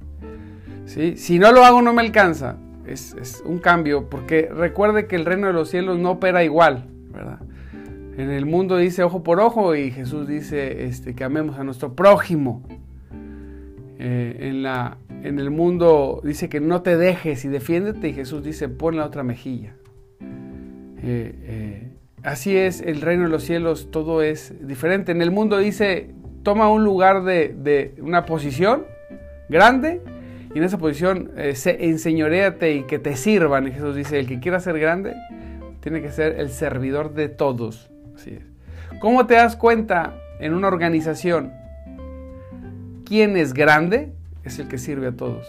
¿Sí? 0.85 1.17
Si 1.17 1.37
no 1.37 1.51
lo 1.51 1.63
hago, 1.63 1.81
no 1.81 1.93
me 1.93 2.01
alcanza. 2.01 2.57
Es, 2.85 3.15
es, 3.19 3.43
un 3.45 3.59
cambio, 3.59 4.09
porque 4.09 4.49
recuerde 4.49 5.07
que 5.07 5.17
el 5.17 5.25
reino 5.25 5.47
de 5.47 5.53
los 5.53 5.69
cielos 5.69 5.99
no 5.99 6.11
opera 6.11 6.43
igual, 6.43 6.85
¿verdad? 7.11 7.39
En 8.17 8.31
el 8.31 8.45
mundo 8.45 8.77
dice 8.77 9.03
ojo 9.03 9.21
por 9.21 9.39
ojo 9.39 9.75
y 9.75 9.91
Jesús 9.91 10.27
dice 10.27 10.85
este, 10.85 11.13
que 11.13 11.23
amemos 11.23 11.59
a 11.59 11.63
nuestro 11.63 11.93
prójimo. 11.93 12.63
Eh, 13.99 14.37
en, 14.41 14.61
la, 14.61 14.97
en 15.23 15.39
el 15.39 15.49
mundo 15.49 16.21
dice 16.23 16.49
que 16.49 16.59
no 16.59 16.83
te 16.83 16.97
dejes 16.97 17.43
y 17.45 17.47
defiéndete 17.47 18.09
y 18.09 18.13
Jesús 18.13 18.43
dice 18.43 18.69
pon 18.69 18.95
la 18.95 19.05
otra 19.05 19.23
mejilla. 19.23 19.73
Eh, 21.01 21.33
eh, 21.43 21.91
así 22.21 22.55
es 22.55 22.81
el 22.81 23.01
reino 23.01 23.23
de 23.23 23.29
los 23.29 23.43
cielos, 23.43 23.89
todo 23.89 24.21
es 24.21 24.53
diferente. 24.67 25.11
En 25.11 25.21
el 25.21 25.31
mundo 25.31 25.57
dice 25.57 26.11
toma 26.43 26.69
un 26.69 26.83
lugar 26.83 27.23
de, 27.23 27.95
una 27.99 28.25
posición 28.25 28.85
grande 29.49 30.01
y 30.53 30.59
en 30.59 30.63
esa 30.63 30.77
posición 30.77 31.31
se, 31.53 31.85
enseñoreate 31.85 32.73
y 32.73 32.83
que 32.83 32.99
te 32.99 33.15
sirvan. 33.15 33.67
Y 33.67 33.71
Jesús 33.71 33.95
dice 33.95 34.19
el 34.19 34.27
que 34.27 34.39
quiera 34.39 34.59
ser 34.59 34.79
grande 34.79 35.13
tiene 35.81 36.01
que 36.01 36.11
ser 36.11 36.39
el 36.39 36.49
servidor 36.49 37.13
de 37.13 37.29
todos. 37.29 37.89
Así 38.15 38.31
es. 38.31 38.43
¿Cómo 38.99 39.25
te 39.25 39.35
das 39.35 39.55
cuenta 39.55 40.13
en 40.39 40.53
una 40.53 40.67
organización? 40.67 41.51
Quien 43.07 43.37
es 43.37 43.53
grande 43.53 44.11
es 44.43 44.59
el 44.59 44.67
que 44.67 44.77
sirve 44.77 45.07
a 45.07 45.11
todos. 45.11 45.47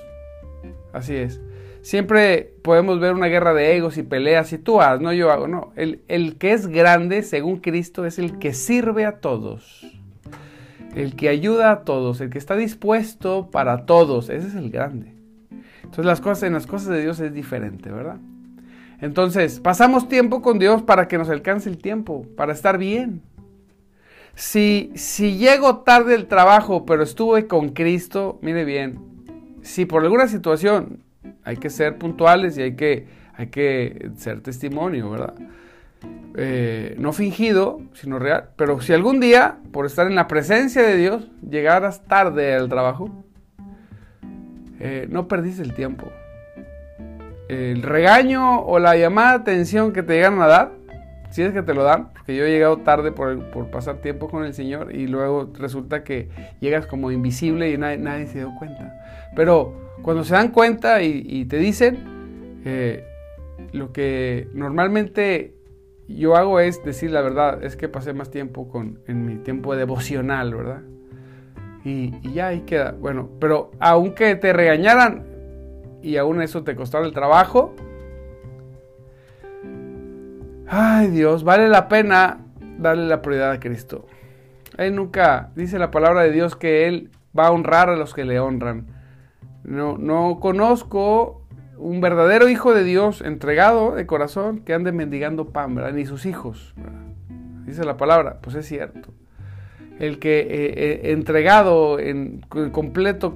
Así 0.92 1.14
es. 1.14 1.40
Siempre 1.82 2.54
podemos 2.62 3.00
ver 3.00 3.14
una 3.14 3.26
guerra 3.26 3.54
de 3.54 3.76
egos 3.76 3.98
y 3.98 4.02
peleas 4.02 4.52
y 4.52 4.58
tú 4.58 4.80
hagas, 4.80 5.00
no 5.00 5.12
yo 5.12 5.30
hago, 5.30 5.48
no. 5.48 5.72
El, 5.76 6.02
el 6.08 6.36
que 6.36 6.52
es 6.52 6.66
grande, 6.66 7.22
según 7.22 7.58
Cristo, 7.58 8.04
es 8.04 8.18
el 8.18 8.38
que 8.38 8.52
sirve 8.52 9.04
a 9.06 9.20
todos. 9.20 9.86
El 10.94 11.16
que 11.16 11.28
ayuda 11.28 11.70
a 11.70 11.84
todos, 11.84 12.20
el 12.20 12.30
que 12.30 12.38
está 12.38 12.56
dispuesto 12.56 13.50
para 13.50 13.86
todos. 13.86 14.28
Ese 14.28 14.48
es 14.48 14.54
el 14.54 14.70
grande. 14.70 15.12
Entonces 15.82 16.04
las 16.04 16.20
cosas 16.20 16.42
en 16.44 16.52
las 16.52 16.66
cosas 16.66 16.88
de 16.88 17.02
Dios 17.02 17.20
es 17.20 17.32
diferente, 17.32 17.90
¿verdad? 17.90 18.18
Entonces, 19.00 19.60
pasamos 19.60 20.08
tiempo 20.08 20.42
con 20.42 20.58
Dios 20.58 20.82
para 20.82 21.06
que 21.06 21.18
nos 21.18 21.28
alcance 21.28 21.68
el 21.68 21.78
tiempo, 21.78 22.26
para 22.36 22.52
estar 22.52 22.78
bien. 22.78 23.22
Si, 24.38 24.92
llego 25.36 25.78
tarde 25.78 26.12
del 26.12 26.28
trabajo, 26.28 26.86
pero 26.86 27.02
estuve 27.02 27.48
con 27.48 27.70
Cristo, 27.70 28.38
mire 28.40 28.64
bien, 28.64 29.00
si 29.62 29.84
por 29.84 30.04
alguna 30.04 30.28
situación 30.28 31.02
hay 31.42 31.56
que 31.56 31.70
ser 31.70 31.98
puntuales 31.98 32.56
y 32.56 32.62
hay 32.62 32.76
que, 32.76 33.08
hay 33.34 33.48
que 33.48 34.12
ser 34.16 34.40
testimonio, 34.40 35.10
¿verdad? 35.10 35.34
Eh, 36.36 36.94
no 37.00 37.12
fingido, 37.12 37.80
sino 37.94 38.20
real. 38.20 38.50
Pero 38.54 38.80
si 38.80 38.92
algún 38.92 39.18
día, 39.18 39.58
por 39.72 39.86
estar 39.86 40.06
en 40.06 40.14
la 40.14 40.28
presencia 40.28 40.82
de 40.82 40.96
Dios, 40.96 41.28
llegaras 41.42 42.04
tarde 42.04 42.54
al 42.54 42.68
trabajo, 42.68 43.10
eh, 44.78 45.08
no 45.10 45.26
perdiste 45.26 45.62
el 45.62 45.74
tiempo. 45.74 46.12
El 47.48 47.82
regaño 47.82 48.60
o 48.60 48.78
la 48.78 48.96
llamada 48.96 49.32
atención 49.32 49.92
que 49.92 50.04
te 50.04 50.12
llegan 50.12 50.40
a 50.40 50.46
dar 50.46 50.77
si 51.30 51.42
es 51.42 51.52
que 51.52 51.62
te 51.62 51.74
lo 51.74 51.82
dan, 51.82 52.12
porque 52.12 52.34
yo 52.34 52.44
he 52.44 52.50
llegado 52.50 52.78
tarde 52.78 53.12
por, 53.12 53.70
pasar 53.70 53.96
tiempo 53.98 54.28
con 54.28 54.44
el 54.44 54.54
Señor 54.54 54.94
y 54.94 55.06
luego 55.06 55.50
resulta 55.58 56.02
que 56.04 56.28
llegas 56.60 56.86
como 56.86 57.10
invisible 57.10 57.70
y 57.70 57.76
nadie, 57.76 58.26
se 58.26 58.38
dio 58.38 58.54
cuenta. 58.58 58.94
Pero 59.36 59.74
cuando 60.02 60.24
se 60.24 60.34
dan 60.34 60.48
cuenta 60.48 61.02
y, 61.02 61.44
te 61.44 61.58
dicen, 61.58 62.60
eh, 62.64 63.04
lo 63.72 63.92
que 63.92 64.48
normalmente 64.54 65.54
yo 66.08 66.36
hago 66.36 66.60
es 66.60 66.82
decir 66.82 67.10
la 67.10 67.20
verdad, 67.20 67.62
es 67.62 67.76
que 67.76 67.88
pasé 67.88 68.14
más 68.14 68.30
tiempo 68.30 68.68
con, 68.68 69.00
en 69.06 69.26
mi 69.26 69.36
tiempo 69.36 69.76
devocional, 69.76 70.54
¿verdad? 70.54 70.80
Y, 71.84 72.14
y 72.22 72.32
ya 72.32 72.48
ahí 72.48 72.60
queda. 72.62 72.92
Bueno, 72.92 73.28
pero 73.38 73.70
aunque 73.78 74.34
te 74.36 74.52
regañaran 74.52 75.26
y 76.02 76.16
aún 76.16 76.40
eso 76.40 76.64
te 76.64 76.74
costara 76.74 77.04
el 77.04 77.12
trabajo, 77.12 77.74
Ay 80.70 81.08
Dios, 81.08 81.44
vale 81.44 81.68
la 81.68 81.88
pena 81.88 82.40
darle 82.78 83.06
la 83.06 83.22
prioridad 83.22 83.52
a 83.52 83.60
Cristo. 83.60 84.06
Él 84.76 84.94
nunca 84.94 85.50
dice 85.56 85.78
la 85.78 85.90
palabra 85.90 86.22
de 86.22 86.30
Dios 86.30 86.56
que 86.56 86.86
Él 86.86 87.10
va 87.36 87.46
a 87.46 87.50
honrar 87.52 87.88
a 87.88 87.96
los 87.96 88.12
que 88.12 88.26
le 88.26 88.38
honran. 88.38 88.86
No, 89.64 89.96
no 89.96 90.38
conozco 90.40 91.42
un 91.78 92.00
verdadero 92.00 92.48
hijo 92.48 92.74
de 92.74 92.84
Dios, 92.84 93.22
entregado 93.22 93.94
de 93.94 94.06
corazón, 94.06 94.60
que 94.60 94.74
ande 94.74 94.92
mendigando 94.92 95.50
pan, 95.50 95.74
¿verdad? 95.74 95.92
Ni 95.92 96.04
sus 96.04 96.26
hijos. 96.26 96.74
Dice 97.64 97.84
la 97.84 97.96
palabra, 97.96 98.38
pues 98.42 98.54
es 98.56 98.66
cierto. 98.66 99.14
El 99.98 100.18
que 100.18 100.40
eh, 100.40 100.46
eh, 100.50 101.00
entregado 101.12 101.98
en, 101.98 102.40
completo, 102.72 103.32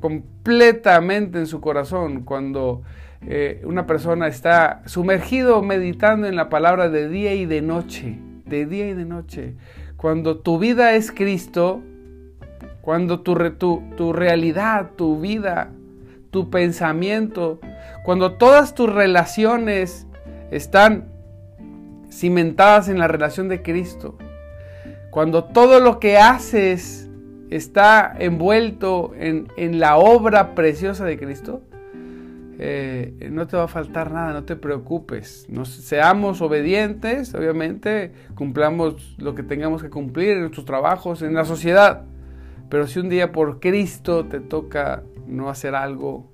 completamente 0.00 1.38
en 1.38 1.46
su 1.46 1.60
corazón, 1.60 2.22
cuando 2.22 2.82
eh, 3.26 3.62
una 3.64 3.86
persona 3.86 4.28
está 4.28 4.82
sumergido 4.86 5.62
meditando 5.62 6.26
en 6.26 6.36
la 6.36 6.48
palabra 6.48 6.88
de 6.88 7.08
día 7.08 7.34
y 7.34 7.46
de 7.46 7.62
noche, 7.62 8.18
de 8.46 8.66
día 8.66 8.88
y 8.88 8.94
de 8.94 9.04
noche. 9.04 9.54
Cuando 9.96 10.38
tu 10.38 10.58
vida 10.58 10.94
es 10.94 11.10
Cristo, 11.10 11.82
cuando 12.82 13.20
tu, 13.20 13.34
tu, 13.52 13.82
tu 13.96 14.12
realidad, 14.12 14.90
tu 14.96 15.20
vida 15.20 15.70
tu 16.34 16.50
pensamiento, 16.50 17.60
cuando 18.02 18.32
todas 18.32 18.74
tus 18.74 18.92
relaciones 18.92 20.08
están 20.50 21.04
cimentadas 22.10 22.88
en 22.88 22.98
la 22.98 23.06
relación 23.06 23.48
de 23.48 23.62
Cristo, 23.62 24.18
cuando 25.12 25.44
todo 25.44 25.78
lo 25.78 26.00
que 26.00 26.18
haces 26.18 27.08
está 27.50 28.12
envuelto 28.18 29.12
en, 29.16 29.78
la 29.78 29.96
obra 29.96 30.56
preciosa 30.56 31.04
de 31.04 31.20
Cristo, 31.20 31.62
eh, 32.58 33.28
no 33.32 33.46
te 33.46 33.56
va 33.56 33.64
a 33.64 33.68
faltar 33.68 34.12
nada, 34.12 34.32
no 34.32 34.44
te 34.44 34.56
preocupes. 34.56 35.46
seamos 35.64 36.40
obedientes, 36.40 37.34
obviamente, 37.34 38.12
cumplamos 38.34 39.16
lo 39.18 39.34
que 39.34 39.42
tengamos 39.42 39.82
que 39.82 39.90
cumplir 39.90 40.30
en 40.30 40.40
nuestros 40.40 40.64
trabajos, 40.64 41.22
en 41.22 41.34
la 41.34 41.44
sociedad. 41.44 42.04
Pero 42.68 42.86
si 42.86 43.00
un 43.00 43.08
día 43.08 43.32
por 43.32 43.60
Cristo 43.60 44.26
te 44.26 44.40
toca 44.40 45.02
no 45.26 45.48
hacer 45.48 45.74
algo 45.74 46.30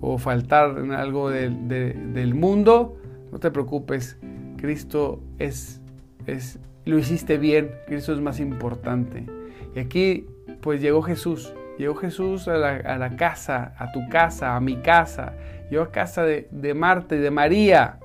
o 0.00 0.18
faltar 0.18 0.78
en 0.78 0.92
algo 0.92 1.30
del 1.30 2.34
mundo, 2.34 2.96
no 3.32 3.38
te 3.38 3.50
preocupes. 3.50 4.18
Cristo 4.56 5.20
es, 5.38 5.80
es, 6.26 6.58
lo 6.84 6.98
hiciste 6.98 7.38
bien, 7.38 7.70
Cristo 7.86 8.12
es 8.12 8.20
más 8.20 8.40
importante. 8.40 9.26
Y 9.74 9.78
aquí 9.78 10.26
pues 10.60 10.80
llegó 10.80 11.02
Jesús, 11.02 11.54
llegó 11.78 11.94
Jesús 11.94 12.48
a 12.48 12.56
la, 12.56 13.16
casa, 13.16 13.74
a 13.78 13.92
tu 13.92 14.08
casa, 14.08 14.56
a 14.56 14.60
mi 14.60 14.76
casa, 14.76 15.34
llegó 15.70 15.84
a 15.84 15.92
casa 15.92 16.22
de, 16.24 16.48
de 16.50 16.74
Marta 16.74 17.14
y 17.14 17.18
de 17.18 17.30
María. 17.30 17.98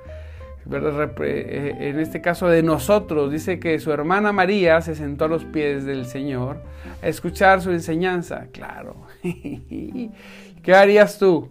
Eh, 0.70 1.76
en 1.80 2.00
este 2.00 2.22
caso 2.22 2.48
de 2.48 2.62
nosotros, 2.62 3.32
dice 3.32 3.60
que 3.60 3.80
su 3.80 3.92
hermana 3.92 4.32
María 4.32 4.80
se 4.82 4.96
sentó 4.96 5.26
a 5.26 5.28
los 5.28 5.44
pies 5.44 5.86
del 5.86 6.06
Señor 6.06 6.62
a 7.02 7.08
escuchar 7.08 7.62
su 7.62 7.72
enseñanza. 7.72 8.48
Claro. 8.52 8.96
¿Qué 9.22 10.74
harías 10.74 11.18
tú? 11.18 11.50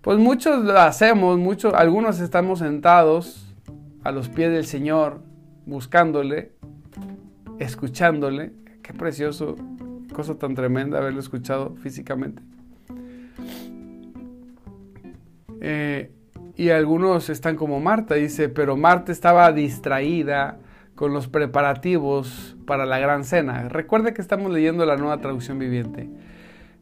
Pues 0.00 0.18
muchos 0.18 0.64
lo 0.64 0.78
hacemos, 0.78 1.38
muchos, 1.38 1.74
algunos 1.74 2.20
estamos 2.20 2.60
sentados 2.60 3.54
a 4.04 4.10
los 4.10 4.28
pies 4.28 4.50
del 4.52 4.66
Señor, 4.66 5.20
buscándole, 5.66 6.52
escuchándole. 7.58 8.52
Qué 8.82 8.92
precioso, 8.94 9.56
cosa 10.12 10.38
tan 10.38 10.54
tremenda 10.54 10.98
haberlo 10.98 11.20
escuchado 11.20 11.74
físicamente. 11.76 12.42
Eh, 15.60 16.10
y 16.56 16.70
algunos 16.70 17.30
están 17.30 17.56
como 17.56 17.80
Marta, 17.80 18.14
dice, 18.14 18.48
pero 18.48 18.76
Marta 18.76 19.12
estaba 19.12 19.50
distraída 19.52 20.58
con 20.94 21.12
los 21.12 21.28
preparativos 21.28 22.56
para 22.66 22.84
la 22.84 22.98
gran 22.98 23.24
cena. 23.24 23.68
Recuerde 23.68 24.12
que 24.12 24.20
estamos 24.20 24.52
leyendo 24.52 24.84
la 24.84 24.96
nueva 24.96 25.18
traducción 25.20 25.58
viviente. 25.58 26.08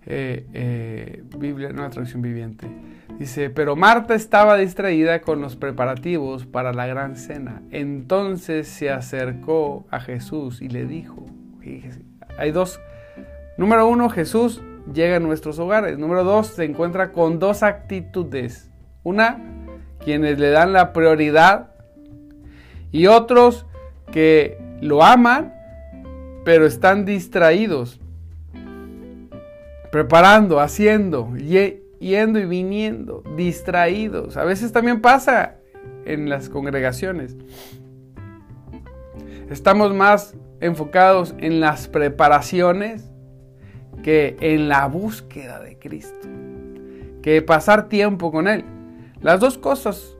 Eh, 0.07 0.47
eh, 0.55 1.23
Biblia, 1.39 1.73
nueva 1.73 1.91
traducción 1.91 2.23
viviente. 2.23 2.67
Dice, 3.19 3.51
pero 3.51 3.77
Marta 3.77 4.15
estaba 4.15 4.57
distraída 4.57 5.21
con 5.21 5.41
los 5.41 5.57
preparativos 5.57 6.47
para 6.47 6.73
la 6.73 6.87
gran 6.87 7.17
cena. 7.17 7.63
Entonces 7.71 8.67
se 8.67 8.91
acercó 8.91 9.87
a 9.91 10.01
Jesús 10.01 10.63
y 10.63 10.69
le 10.69 10.87
dijo, 10.87 11.27
hay 12.39 12.51
dos. 12.51 12.81
Número 13.61 13.87
uno, 13.87 14.09
Jesús 14.09 14.63
llega 14.91 15.17
a 15.17 15.21
nuestros 15.21 15.59
hogares. 15.59 15.99
Número 15.99 16.25
dos, 16.25 16.47
se 16.47 16.65
encuentra 16.65 17.13
con 17.13 17.39
dos 17.39 17.63
actitudes. 17.63 18.71
Una, 19.03 19.39
quienes 20.03 20.39
le 20.39 20.49
dan 20.49 20.73
la 20.73 20.95
prioridad 20.95 21.69
y 22.91 23.07
otros 23.07 23.67
que 24.11 24.57
lo 24.81 25.05
aman, 25.05 25.53
pero 26.43 26.65
están 26.65 27.05
distraídos, 27.05 28.01
preparando, 29.93 30.59
haciendo, 30.59 31.37
yendo 31.37 32.39
y 32.39 32.47
viniendo, 32.47 33.23
distraídos. 33.37 34.39
A 34.39 34.45
veces 34.45 34.73
también 34.73 35.03
pasa 35.03 35.57
en 36.07 36.31
las 36.31 36.49
congregaciones. 36.49 37.37
Estamos 39.51 39.93
más 39.93 40.35
enfocados 40.63 41.35
en 41.37 41.61
las 41.61 41.89
preparaciones 41.89 43.10
que 44.03 44.37
en 44.41 44.69
la 44.69 44.87
búsqueda 44.87 45.61
de 45.61 45.79
Cristo, 45.79 46.29
que 47.23 47.43
pasar 47.43 47.89
tiempo 47.89 48.33
con 48.33 48.49
Él. 48.49 48.65
Las 49.21 49.41
dos 49.41 49.59
cosas, 49.59 50.17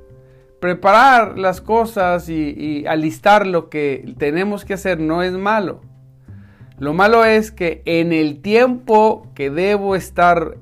preparar 0.61 1.39
las 1.39 1.61
cosas 1.61 2.29
y, 2.29 2.87
alistar 2.87 3.47
lo 3.47 3.71
que 3.71 4.15
tenemos 4.19 4.65
que 4.65 4.75
hacer 4.75 5.01
no 5.01 5.23
es 5.23 5.33
malo. 5.33 5.81
Lo 6.79 6.95
malo 6.95 7.25
es 7.25 7.51
que 7.51 7.83
en 7.85 8.13
el 8.13 8.41
tiempo 8.41 9.27
que 9.35 9.51
debo 9.51 9.97
estar 9.97 10.57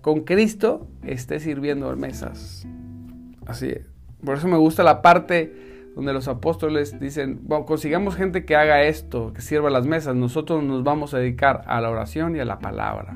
con 0.00 0.20
Cristo, 0.20 0.86
esté 1.02 1.40
sirviendo 1.40 1.94
mesas. 1.96 2.66
Así 3.46 3.68
es. 3.68 3.90
Por 4.24 4.36
eso 4.36 4.48
me 4.48 4.56
gusta 4.56 4.82
la 4.82 5.02
parte 5.02 5.73
donde 5.94 6.12
los 6.12 6.28
apóstoles 6.28 6.98
dicen, 7.00 7.40
consigamos 7.66 8.16
gente 8.16 8.44
que 8.44 8.56
haga 8.56 8.82
esto, 8.82 9.32
que 9.32 9.40
sirva 9.40 9.70
las 9.70 9.86
mesas, 9.86 10.14
nosotros 10.16 10.62
nos 10.62 10.82
vamos 10.82 11.14
a 11.14 11.18
dedicar 11.18 11.62
a 11.66 11.80
la 11.80 11.90
oración 11.90 12.36
y 12.36 12.40
a 12.40 12.44
la 12.44 12.58
palabra. 12.58 13.14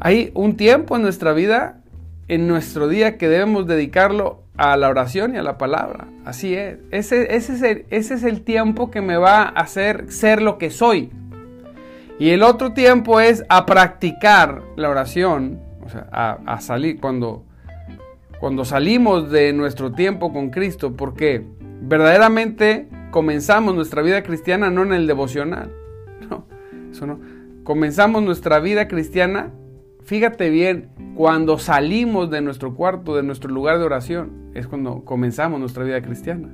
Hay 0.00 0.30
un 0.34 0.56
tiempo 0.56 0.96
en 0.96 1.02
nuestra 1.02 1.32
vida 1.32 1.80
en 2.28 2.48
nuestro 2.48 2.88
día 2.88 3.18
que 3.18 3.28
debemos 3.28 3.66
dedicarlo 3.66 4.42
a 4.56 4.76
la 4.76 4.88
oración 4.88 5.34
y 5.34 5.38
a 5.38 5.42
la 5.42 5.58
palabra. 5.58 6.06
Así 6.24 6.54
es. 6.54 6.78
Ese, 6.90 7.34
ese, 7.34 7.54
es, 7.54 7.62
el, 7.62 7.86
ese 7.90 8.14
es 8.14 8.22
el 8.22 8.42
tiempo 8.42 8.90
que 8.90 9.00
me 9.00 9.16
va 9.16 9.42
a 9.42 9.48
hacer 9.48 10.10
ser 10.10 10.40
lo 10.40 10.58
que 10.58 10.70
soy. 10.70 11.10
Y 12.18 12.30
el 12.30 12.42
otro 12.42 12.72
tiempo 12.72 13.20
es 13.20 13.44
a 13.48 13.66
practicar 13.66 14.62
la 14.76 14.88
oración, 14.88 15.60
o 15.84 15.88
sea, 15.88 16.06
a, 16.46 16.60
salir 16.60 17.00
cuando, 17.00 17.44
cuando 18.40 18.64
salimos 18.64 19.30
de 19.30 19.52
nuestro 19.52 19.92
tiempo 19.92 20.32
con 20.32 20.50
Cristo, 20.50 20.96
porque 20.96 21.46
verdaderamente 21.82 22.88
comenzamos 23.10 23.74
nuestra 23.74 24.02
vida 24.02 24.22
cristiana 24.22 24.70
no 24.70 24.82
en 24.82 24.92
el 24.92 25.06
devocional. 25.06 25.72
No, 26.30 26.46
eso 26.90 27.06
no. 27.06 27.20
Comenzamos 27.64 28.22
nuestra 28.22 28.60
vida 28.60 28.88
cristiana 28.88 29.52
Fíjate 30.04 30.50
bien, 30.50 30.90
cuando 31.14 31.58
salimos 31.58 32.30
de 32.30 32.42
nuestro 32.42 32.74
cuarto, 32.74 33.16
de 33.16 33.22
nuestro 33.22 33.50
lugar 33.50 33.78
de 33.78 33.84
oración, 33.84 34.50
es 34.52 34.66
cuando 34.66 35.02
comenzamos 35.04 35.58
nuestra 35.58 35.82
vida 35.82 36.02
cristiana. 36.02 36.50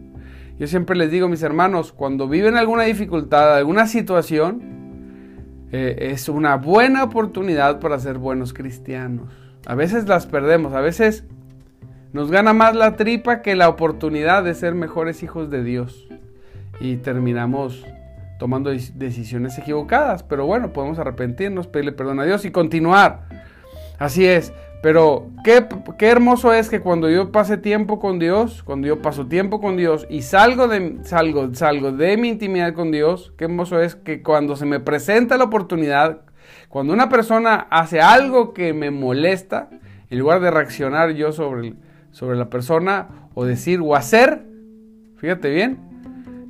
Yo 0.56 0.68
siempre 0.68 0.96
les 0.96 1.10
digo, 1.10 1.28
mis 1.28 1.42
hermanos, 1.42 1.92
cuando 1.92 2.28
viven 2.28 2.56
alguna 2.56 2.84
dificultad, 2.84 3.56
alguna 3.56 3.88
situación, 3.88 4.62
eh, 5.72 6.10
es 6.12 6.28
una 6.28 6.56
buena 6.58 7.02
oportunidad 7.02 7.80
para 7.80 7.98
ser 7.98 8.18
buenos 8.18 8.52
cristianos. 8.52 9.32
A 9.66 9.74
veces 9.74 10.06
las 10.06 10.26
perdemos, 10.26 10.72
a 10.72 10.80
veces 10.80 11.24
nos 12.12 12.30
gana 12.30 12.52
más 12.52 12.74
la 12.74 12.96
tripa 12.96 13.42
que 13.42 13.54
la 13.54 13.68
oportunidad 13.68 14.42
de 14.44 14.54
ser 14.54 14.74
mejores 14.74 15.22
hijos 15.22 15.50
de 15.50 15.62
Dios. 15.62 16.08
Y 16.80 16.96
terminamos 16.96 17.84
tomando 18.38 18.70
decisiones 18.70 19.58
equivocadas. 19.58 20.22
Pero 20.22 20.46
bueno, 20.46 20.72
podemos 20.72 20.98
arrepentirnos, 20.98 21.66
pedirle 21.68 21.92
perdón 21.92 22.20
a 22.20 22.24
Dios 22.24 22.44
y 22.44 22.50
continuar. 22.50 23.28
Así 23.98 24.26
es. 24.26 24.52
Pero 24.82 25.28
qué, 25.44 25.66
qué, 25.98 26.08
hermoso 26.08 26.54
es 26.54 26.70
que 26.70 26.80
cuando 26.80 27.10
yo 27.10 27.30
pase 27.30 27.58
tiempo 27.58 28.00
con 28.00 28.18
Dios, 28.18 28.62
cuando 28.62 28.88
yo 28.88 29.02
paso 29.02 29.26
tiempo 29.26 29.60
con 29.60 29.76
Dios 29.76 30.06
y 30.08 30.22
salgo 30.22 30.68
de, 30.68 30.96
salgo, 31.02 31.54
salgo 31.54 31.92
de 31.92 32.16
mi 32.16 32.28
intimidad 32.28 32.72
con 32.72 32.90
Dios, 32.90 33.34
qué 33.36 33.44
hermoso 33.44 33.78
es 33.82 33.94
que 33.94 34.22
cuando 34.22 34.56
se 34.56 34.64
me 34.64 34.80
presenta 34.80 35.36
la 35.36 35.44
oportunidad, 35.44 36.22
cuando 36.70 36.94
una 36.94 37.10
persona 37.10 37.66
hace 37.68 38.00
algo 38.00 38.54
que 38.54 38.72
me 38.72 38.90
molesta, 38.90 39.68
en 40.08 40.18
lugar 40.18 40.40
de 40.40 40.50
reaccionar 40.50 41.10
yo 41.10 41.32
sobre, 41.32 41.74
sobre 42.10 42.36
la 42.36 42.50
persona 42.50 43.08
o 43.34 43.44
decir 43.44 43.80
o 43.82 43.94
hacer, 43.94 44.44
fíjate 45.16 45.50
bien, 45.50 45.78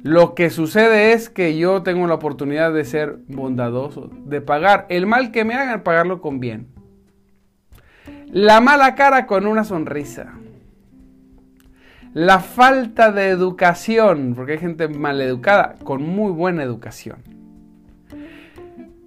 lo 0.02 0.34
que 0.34 0.48
sucede 0.48 1.12
es 1.12 1.28
que 1.28 1.58
yo 1.58 1.82
tengo 1.82 2.06
la 2.06 2.14
oportunidad 2.14 2.72
de 2.72 2.84
ser 2.84 3.18
bondadoso, 3.28 4.10
de 4.24 4.40
pagar 4.40 4.86
el 4.88 5.06
mal 5.06 5.30
que 5.30 5.44
me 5.44 5.54
hagan, 5.54 5.82
pagarlo 5.82 6.22
con 6.22 6.40
bien. 6.40 6.68
La 8.32 8.60
mala 8.60 8.94
cara 8.94 9.26
con 9.26 9.46
una 9.46 9.64
sonrisa. 9.64 10.34
La 12.14 12.40
falta 12.40 13.12
de 13.12 13.28
educación, 13.28 14.32
porque 14.34 14.52
hay 14.52 14.58
gente 14.58 14.88
maleducada, 14.88 15.74
con 15.84 16.02
muy 16.02 16.32
buena 16.32 16.62
educación. 16.62 17.18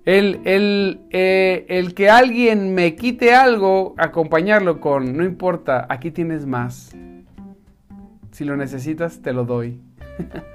El, 0.05 0.41
el, 0.43 1.01
eh, 1.11 1.65
el, 1.69 1.93
que 1.93 2.09
alguien 2.09 2.75
me 2.75 2.95
quite 2.95 3.33
algo, 3.33 3.95
acompañarlo 3.97 4.81
con, 4.81 5.15
no 5.15 5.23
importa, 5.23 5.85
aquí 5.89 6.11
tienes 6.11 6.45
más. 6.45 6.93
Si 8.31 8.43
lo 8.43 8.57
necesitas, 8.57 9.21
te 9.21 9.31
lo 9.31 9.45
doy. 9.45 9.79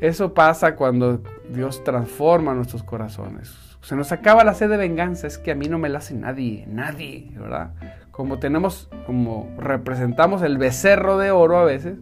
Eso 0.00 0.34
pasa 0.34 0.76
cuando 0.76 1.22
Dios 1.48 1.82
transforma 1.84 2.52
nuestros 2.54 2.82
corazones. 2.82 3.54
Se 3.80 3.96
nos 3.96 4.12
acaba 4.12 4.44
la 4.44 4.52
sed 4.52 4.68
de 4.68 4.76
venganza, 4.76 5.26
es 5.26 5.38
que 5.38 5.52
a 5.52 5.54
mí 5.54 5.68
no 5.68 5.78
me 5.78 5.88
la 5.88 5.98
hace 5.98 6.14
nadie, 6.14 6.66
nadie, 6.68 7.30
¿verdad? 7.36 7.70
Como 8.10 8.38
tenemos, 8.38 8.90
como 9.06 9.54
representamos 9.58 10.42
el 10.42 10.58
becerro 10.58 11.18
de 11.18 11.30
oro 11.30 11.58
a 11.58 11.64
veces, 11.64 11.96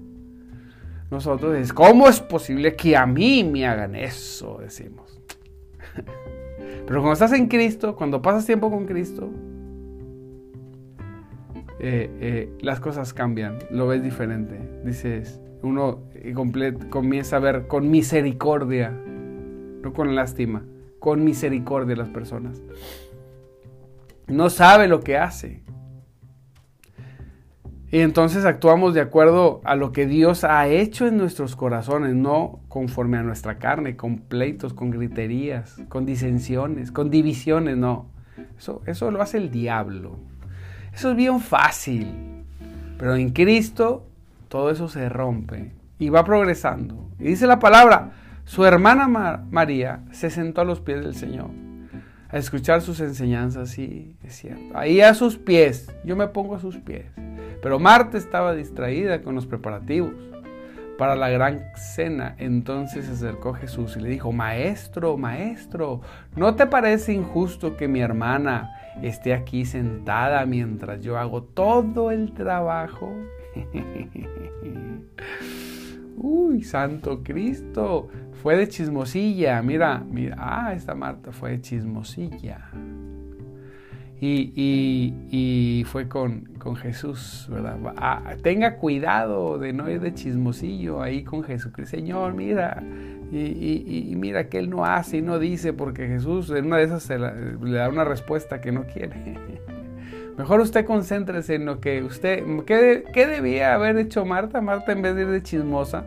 nosotros 1.10 1.54
es, 1.56 1.72
¿cómo 1.72 2.08
es 2.08 2.20
posible 2.20 2.74
que 2.74 2.96
a 2.96 3.06
mí 3.06 3.44
me 3.44 3.66
hagan 3.66 3.94
eso? 3.94 4.58
Decimos. 4.60 5.03
Pero 6.86 7.00
cuando 7.00 7.12
estás 7.12 7.32
en 7.32 7.48
Cristo, 7.48 7.96
cuando 7.96 8.20
pasas 8.20 8.46
tiempo 8.46 8.70
con 8.70 8.86
Cristo, 8.86 9.30
eh, 11.80 12.10
eh, 12.20 12.52
las 12.60 12.80
cosas 12.80 13.12
cambian, 13.12 13.58
lo 13.70 13.86
ves 13.86 14.02
diferente. 14.02 14.58
Dices, 14.84 15.40
uno 15.62 16.02
comienza 16.90 17.36
a 17.36 17.40
ver 17.40 17.66
con 17.66 17.90
misericordia, 17.90 18.90
no 18.90 19.92
con 19.92 20.14
lástima, 20.14 20.64
con 20.98 21.24
misericordia 21.24 21.96
las 21.96 22.08
personas. 22.08 22.62
No 24.26 24.50
sabe 24.50 24.88
lo 24.88 25.00
que 25.00 25.18
hace. 25.18 25.62
Y 27.94 28.00
entonces 28.00 28.44
actuamos 28.44 28.92
de 28.92 29.00
acuerdo 29.00 29.60
a 29.62 29.76
lo 29.76 29.92
que 29.92 30.08
Dios 30.08 30.42
ha 30.42 30.66
hecho 30.66 31.06
en 31.06 31.16
nuestros 31.16 31.54
corazones, 31.54 32.12
no 32.12 32.58
conforme 32.66 33.18
a 33.18 33.22
nuestra 33.22 33.58
carne, 33.58 33.94
con 33.94 34.18
pleitos, 34.18 34.74
con 34.74 34.90
griterías, 34.90 35.76
con 35.88 36.04
disensiones, 36.04 36.90
con 36.90 37.08
divisiones, 37.08 37.76
no. 37.76 38.06
Eso, 38.58 38.82
eso 38.86 39.12
lo 39.12 39.22
hace 39.22 39.38
el 39.38 39.52
diablo. 39.52 40.18
Eso 40.92 41.12
es 41.12 41.16
bien 41.16 41.38
fácil. 41.38 42.44
Pero 42.98 43.14
en 43.14 43.30
Cristo 43.30 44.04
todo 44.48 44.70
eso 44.70 44.88
se 44.88 45.08
rompe 45.08 45.70
y 46.00 46.08
va 46.08 46.24
progresando. 46.24 47.10
Y 47.20 47.26
dice 47.26 47.46
la 47.46 47.60
palabra, 47.60 48.10
su 48.44 48.64
hermana 48.64 49.06
María 49.52 50.00
se 50.10 50.30
sentó 50.30 50.62
a 50.62 50.64
los 50.64 50.80
pies 50.80 51.00
del 51.00 51.14
Señor 51.14 51.50
a 52.28 52.38
escuchar 52.38 52.82
sus 52.82 52.98
enseñanzas, 52.98 53.70
sí, 53.70 54.16
es 54.24 54.34
cierto. 54.34 54.76
Ahí 54.76 55.00
a 55.00 55.14
sus 55.14 55.38
pies, 55.38 55.92
yo 56.04 56.16
me 56.16 56.26
pongo 56.26 56.56
a 56.56 56.58
sus 56.58 56.78
pies. 56.78 57.06
Pero 57.64 57.78
Marta 57.78 58.18
estaba 58.18 58.54
distraída 58.54 59.22
con 59.22 59.34
los 59.34 59.46
preparativos 59.46 60.12
para 60.98 61.16
la 61.16 61.30
gran 61.30 61.64
cena. 61.74 62.34
Entonces 62.36 63.06
se 63.06 63.12
acercó 63.12 63.54
Jesús 63.54 63.96
y 63.96 64.00
le 64.00 64.10
dijo, 64.10 64.32
Maestro, 64.32 65.16
Maestro, 65.16 66.02
¿no 66.36 66.56
te 66.56 66.66
parece 66.66 67.14
injusto 67.14 67.74
que 67.74 67.88
mi 67.88 68.00
hermana 68.00 68.70
esté 69.00 69.32
aquí 69.32 69.64
sentada 69.64 70.44
mientras 70.44 71.00
yo 71.00 71.16
hago 71.16 71.42
todo 71.42 72.10
el 72.10 72.34
trabajo? 72.34 73.10
Uy, 76.18 76.64
Santo 76.64 77.22
Cristo, 77.22 78.08
fue 78.42 78.58
de 78.58 78.68
chismosilla. 78.68 79.62
Mira, 79.62 80.04
mira, 80.06 80.36
ah, 80.38 80.74
esta 80.74 80.94
Marta 80.94 81.32
fue 81.32 81.52
de 81.52 81.62
chismosilla. 81.62 82.68
Y, 84.26 85.84
fue 85.86 86.08
con, 86.08 86.46
con, 86.58 86.76
Jesús, 86.76 87.46
¿verdad? 87.50 87.76
Ah, 87.96 88.34
tenga 88.42 88.76
cuidado 88.76 89.58
de 89.58 89.72
no 89.72 89.90
ir 89.90 90.00
de 90.00 90.14
chismosillo 90.14 91.02
ahí 91.02 91.22
con 91.24 91.42
Jesucristo. 91.42 91.96
Señor, 91.96 92.32
mira, 92.32 92.82
y, 93.30 94.14
mira 94.16 94.48
que 94.48 94.58
Él 94.58 94.70
no 94.70 94.86
hace 94.86 95.18
y 95.18 95.22
no 95.22 95.38
dice, 95.38 95.72
porque 95.72 96.06
Jesús 96.06 96.50
en 96.50 96.66
una 96.66 96.78
de 96.78 96.84
esas 96.84 97.08
le 97.10 97.72
da 97.72 97.88
una 97.88 98.04
respuesta 98.04 98.60
que 98.60 98.72
no 98.72 98.84
quiere. 98.84 99.14
Mejor 100.38 100.60
usted 100.60 100.84
concéntrese 100.84 101.56
en 101.56 101.66
lo 101.66 101.80
que 101.80 102.02
usted... 102.02 102.42
¿qué, 102.66 103.04
¿Qué 103.12 103.26
debía 103.26 103.74
haber 103.74 103.96
hecho 103.98 104.24
Marta? 104.24 104.60
Marta 104.60 104.92
en 104.92 105.02
vez 105.02 105.14
de 105.14 105.22
ir 105.22 105.28
de 105.28 105.42
chismosa, 105.42 106.06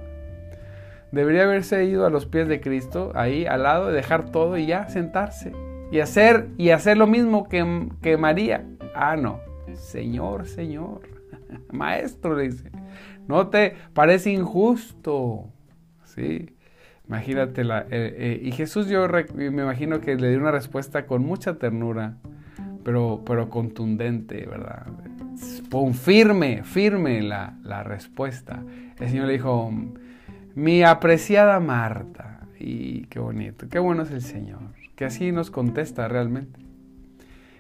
debería 1.12 1.43
haberse 1.43 1.86
ido 1.86 2.06
a 2.06 2.10
los 2.10 2.25
pies 2.25 2.47
de 2.49 2.60
Cristo, 2.60 3.12
ahí 3.15 3.45
al 3.45 3.63
lado, 3.63 3.88
dejar 3.88 4.32
todo 4.32 4.58
y 4.58 4.65
ya 4.65 4.89
sentarse 4.89 5.53
y 5.91 6.00
hacer, 6.00 6.50
y 6.58 6.69
hacer 6.69 6.97
lo 6.97 7.08
mismo 7.08 7.47
que, 7.47 7.89
que 8.02 8.17
María. 8.17 8.65
Ah, 8.95 9.15
no. 9.15 9.39
Señor, 9.73 10.47
Señor. 10.47 11.02
Maestro, 11.71 12.36
le 12.36 12.50
dice. 12.50 12.71
No 13.28 13.47
te 13.47 13.76
parece 13.93 14.32
injusto. 14.32 15.45
Sí. 16.04 16.54
Imagínate 17.08 17.63
la, 17.63 17.82
eh, 17.82 17.88
eh, 17.91 18.41
y 18.43 18.52
Jesús 18.52 18.88
yo 18.88 19.08
me 19.34 19.45
imagino 19.45 20.02
que 20.02 20.15
le 20.15 20.30
dio 20.30 20.39
una 20.39 20.52
respuesta 20.52 21.06
con 21.06 21.23
mucha 21.23 21.58
ternura, 21.58 22.17
pero, 22.84 23.21
pero 23.26 23.50
contundente, 23.50 24.45
¿verdad? 24.45 24.88
Pon 25.69 25.93
firme, 25.93 26.63
firme 26.63 27.21
la, 27.21 27.58
la 27.63 27.84
respuesta. 27.84 28.62
El 29.00 29.08
Señor 29.08 29.28
le 29.28 29.34
dijo, 29.34 29.71
mi 30.54 30.84
apreciada 30.84 31.62
Marta, 31.62 32.41
y 32.60 33.06
qué 33.06 33.19
bonito, 33.19 33.69
qué 33.69 33.80
bueno 33.80 34.04
es 34.04 34.12
el 34.12 34.21
Señor 34.21 34.76
que 34.97 35.05
así 35.05 35.31
nos 35.31 35.51
contesta 35.51 36.10
realmente. 36.10 36.60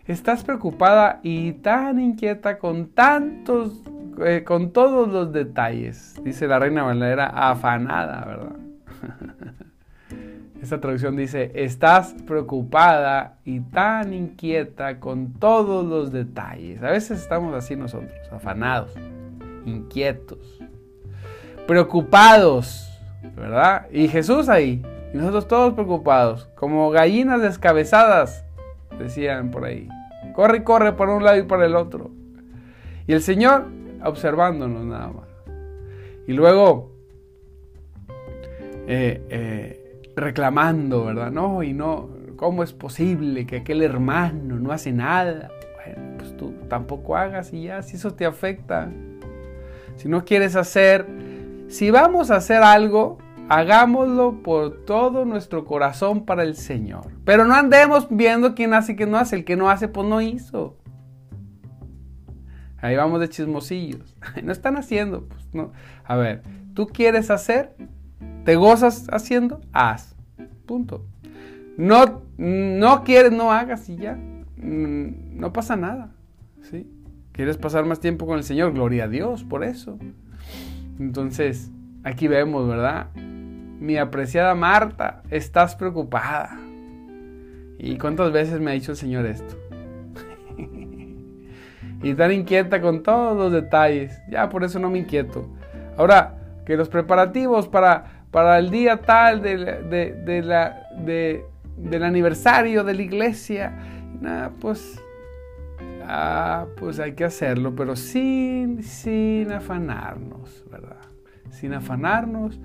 Estás 0.05 0.43
preocupada 0.43 1.19
y 1.21 1.53
tan 1.53 1.99
inquieta 1.99 2.57
con 2.57 2.87
tantos, 2.87 3.83
eh, 4.25 4.43
con 4.43 4.71
todos 4.71 5.07
los 5.07 5.31
detalles, 5.31 6.15
dice 6.23 6.47
la 6.47 6.57
reina 6.57 6.83
Valera, 6.83 7.27
afanada, 7.27 8.25
¿verdad? 8.25 8.55
Esta 10.61 10.81
traducción 10.81 11.15
dice, 11.15 11.51
estás 11.53 12.15
preocupada 12.25 13.37
y 13.45 13.59
tan 13.59 14.13
inquieta 14.13 14.99
con 14.99 15.33
todos 15.33 15.85
los 15.85 16.11
detalles. 16.11 16.81
A 16.81 16.89
veces 16.89 17.21
estamos 17.21 17.53
así 17.53 17.75
nosotros, 17.75 18.11
afanados, 18.31 18.95
inquietos, 19.63 20.59
preocupados, 21.67 22.89
¿verdad? 23.35 23.85
Y 23.91 24.07
Jesús 24.07 24.49
ahí, 24.49 24.81
nosotros 25.17 25.47
todos 25.47 25.73
preocupados, 25.73 26.49
como 26.55 26.89
gallinas 26.89 27.41
descabezadas, 27.41 28.45
decían 28.97 29.51
por 29.51 29.65
ahí. 29.65 29.87
Corre 30.33 30.57
y 30.57 30.63
corre 30.63 30.93
por 30.93 31.09
un 31.09 31.23
lado 31.23 31.37
y 31.37 31.43
por 31.43 31.63
el 31.63 31.75
otro. 31.75 32.11
Y 33.05 33.13
el 33.13 33.21
Señor 33.21 33.65
observándonos 34.03 34.85
nada 34.85 35.07
más. 35.07 35.27
Y 36.27 36.33
luego 36.33 36.91
eh, 38.87 39.25
eh, 39.29 40.01
reclamando, 40.15 41.05
¿verdad? 41.05 41.31
No, 41.31 41.63
y 41.63 41.73
no, 41.73 42.09
¿cómo 42.35 42.63
es 42.63 42.73
posible 42.73 43.45
que 43.45 43.57
aquel 43.57 43.81
hermano 43.81 44.59
no 44.59 44.71
hace 44.71 44.91
nada? 44.91 45.49
Bueno, 45.75 46.17
pues 46.17 46.35
tú 46.37 46.53
tampoco 46.69 47.15
hagas 47.15 47.53
y 47.53 47.63
ya, 47.63 47.81
si 47.81 47.95
eso 47.95 48.13
te 48.13 48.25
afecta. 48.25 48.89
Si 49.95 50.07
no 50.07 50.25
quieres 50.25 50.55
hacer, 50.55 51.05
si 51.69 51.89
vamos 51.91 52.29
a 52.29 52.35
hacer 52.35 52.61
algo, 52.61 53.17
Hagámoslo 53.49 54.43
por 54.43 54.85
todo 54.85 55.23
nuestro 55.23 55.63
corazón 55.63 56.25
para 56.25 56.43
el 56.43 56.55
Señor. 56.55 57.11
Pero 57.23 57.45
no 57.45 57.53
andemos 57.53 58.07
viendo 58.09 58.55
quién 58.55 58.73
hace 58.73 58.91
y 58.91 58.95
quién 58.95 59.11
no 59.11 59.17
hace. 59.17 59.37
El 59.37 59.45
que 59.45 59.55
no 59.55 59.69
hace, 59.69 59.87
pues 59.87 60.07
no 60.07 60.21
hizo. 60.21 60.77
Ahí 62.79 62.95
vamos 62.95 63.19
de 63.19 63.29
chismosillos. 63.29 64.15
No 64.43 64.51
están 64.51 64.77
haciendo, 64.77 65.27
pues 65.27 65.47
no. 65.53 65.71
A 66.03 66.15
ver, 66.15 66.43
¿tú 66.73 66.87
quieres 66.87 67.31
hacer? 67.31 67.75
¿Te 68.43 68.55
gozas 68.55 69.07
haciendo? 69.11 69.61
Haz. 69.71 70.15
Punto. 70.65 71.05
No, 71.77 72.21
no 72.37 73.03
quieres, 73.03 73.31
no 73.31 73.51
hagas 73.51 73.87
y 73.89 73.97
ya. 73.97 74.13
Mm, 74.57 75.39
no 75.39 75.53
pasa 75.53 75.75
nada. 75.75 76.11
¿sí? 76.61 76.87
¿Quieres 77.31 77.57
pasar 77.57 77.85
más 77.85 77.99
tiempo 77.99 78.25
con 78.25 78.37
el 78.37 78.43
Señor? 78.43 78.73
Gloria 78.73 79.05
a 79.05 79.07
Dios 79.07 79.43
por 79.43 79.63
eso. 79.63 79.97
Entonces, 80.99 81.71
aquí 82.03 82.27
vemos, 82.27 82.67
¿verdad? 82.67 83.07
Mi 83.79 83.97
apreciada 83.97 84.55
Marta, 84.55 85.21
estás 85.29 85.75
preocupada. 85.75 86.57
¿Y 87.79 87.97
cuántas 87.97 88.31
veces 88.31 88.59
me 88.59 88.71
ha 88.71 88.73
dicho 88.73 88.91
el 88.91 88.97
Señor 88.97 89.25
esto? 89.25 89.55
y 92.03 92.13
tan 92.15 92.31
inquieta 92.31 92.81
con 92.81 93.03
todos 93.03 93.37
los 93.37 93.51
detalles. 93.51 94.19
Ya 94.29 94.49
por 94.49 94.63
eso 94.63 94.79
no 94.79 94.89
me 94.89 94.99
inquieto. 94.99 95.47
Ahora, 95.95 96.37
que 96.65 96.75
los 96.75 96.89
preparativos 96.89 97.67
para, 97.67 98.23
para 98.31 98.57
el 98.57 98.71
día 98.71 99.01
tal 99.01 99.41
de, 99.41 99.57
de, 99.57 100.41
la, 100.41 100.87
del 100.97 102.03
aniversario 102.03 102.83
de 102.83 102.93
la 102.93 103.01
iglesia, 103.01 103.77
pues, 104.59 104.99
ah, 106.03 106.65
pues 106.77 106.99
hay 106.99 107.13
que 107.13 107.25
hacerlo, 107.25 107.75
pero 107.75 107.95
sin, 107.95 108.83
sin 108.83 109.51
afanarnos, 109.51 110.65
¿verdad? 110.69 110.97
Sin 111.51 111.73
afanarnos 111.73 112.59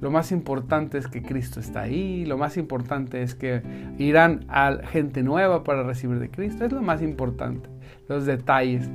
lo 0.00 0.10
más 0.10 0.30
importante 0.30 0.98
es 0.98 1.08
que 1.08 1.22
Cristo 1.22 1.58
está 1.58 1.82
ahí, 1.82 2.24
lo 2.24 2.38
más 2.38 2.56
importante 2.56 3.22
es 3.22 3.34
que 3.34 3.62
irán 3.98 4.44
a 4.48 4.78
gente 4.84 5.22
nueva 5.22 5.64
para 5.64 5.82
recibir 5.82 6.18
de 6.18 6.30
Cristo, 6.30 6.64
es 6.64 6.72
lo 6.72 6.82
más 6.82 7.02
importante, 7.02 7.68
los 8.08 8.24
detalles. 8.24 8.88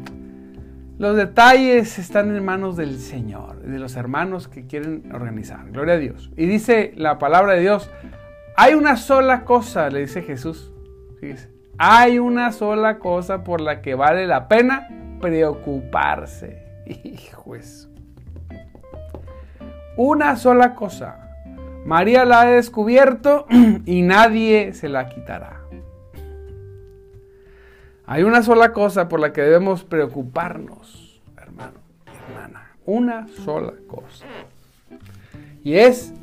Los 0.99 1.17
detalles 1.17 1.99
están 1.99 2.33
en 2.33 2.45
manos 2.45 2.77
del 2.77 2.99
Señor, 2.99 3.61
de 3.61 3.79
los 3.79 3.95
hermanos 3.95 4.47
que 4.47 4.67
quieren 4.67 5.11
organizar. 5.13 5.69
Gloria 5.71 5.95
a 5.95 5.97
Dios. 5.97 6.31
Y 6.37 6.45
dice 6.45 6.93
la 6.95 7.17
palabra 7.17 7.53
de 7.53 7.61
Dios, 7.61 7.89
Hay 8.55 8.75
una 8.75 8.95
sola 8.97 9.43
cosa, 9.43 9.89
le 9.89 10.01
dice 10.01 10.21
Jesús. 10.21 10.71
Hay 11.77 12.19
una 12.19 12.51
sola 12.51 12.99
cosa 12.99 13.43
por 13.43 13.59
la 13.59 13.81
que 13.81 13.95
vale 13.95 14.27
la 14.27 14.47
pena 14.47 14.87
preocuparse. 15.19 16.63
Hijo 17.03 17.55
eso. 17.55 17.92
Una 19.97 20.35
sola 20.35 20.75
cosa. 20.75 21.19
María 21.85 22.25
la 22.25 22.41
ha 22.41 22.45
descubierto 22.45 23.45
y 23.85 24.01
nadie 24.01 24.73
se 24.73 24.89
la 24.89 25.09
quitará. 25.09 25.61
Hay 28.05 28.23
una 28.23 28.43
sola 28.43 28.73
cosa 28.73 29.07
por 29.07 29.19
la 29.19 29.31
que 29.31 29.41
debemos 29.41 29.83
preocuparnos, 29.83 31.21
hermano, 31.37 31.79
hermana. 32.05 32.71
Una 32.85 33.27
sola 33.27 33.73
cosa. 33.87 34.25
Y 35.63 35.75
es 35.75 36.13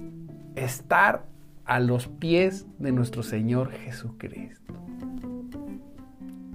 estar 0.56 1.24
a 1.64 1.80
los 1.80 2.08
pies 2.08 2.66
de 2.78 2.92
nuestro 2.92 3.22
Señor 3.22 3.70
Jesucristo. 3.70 4.74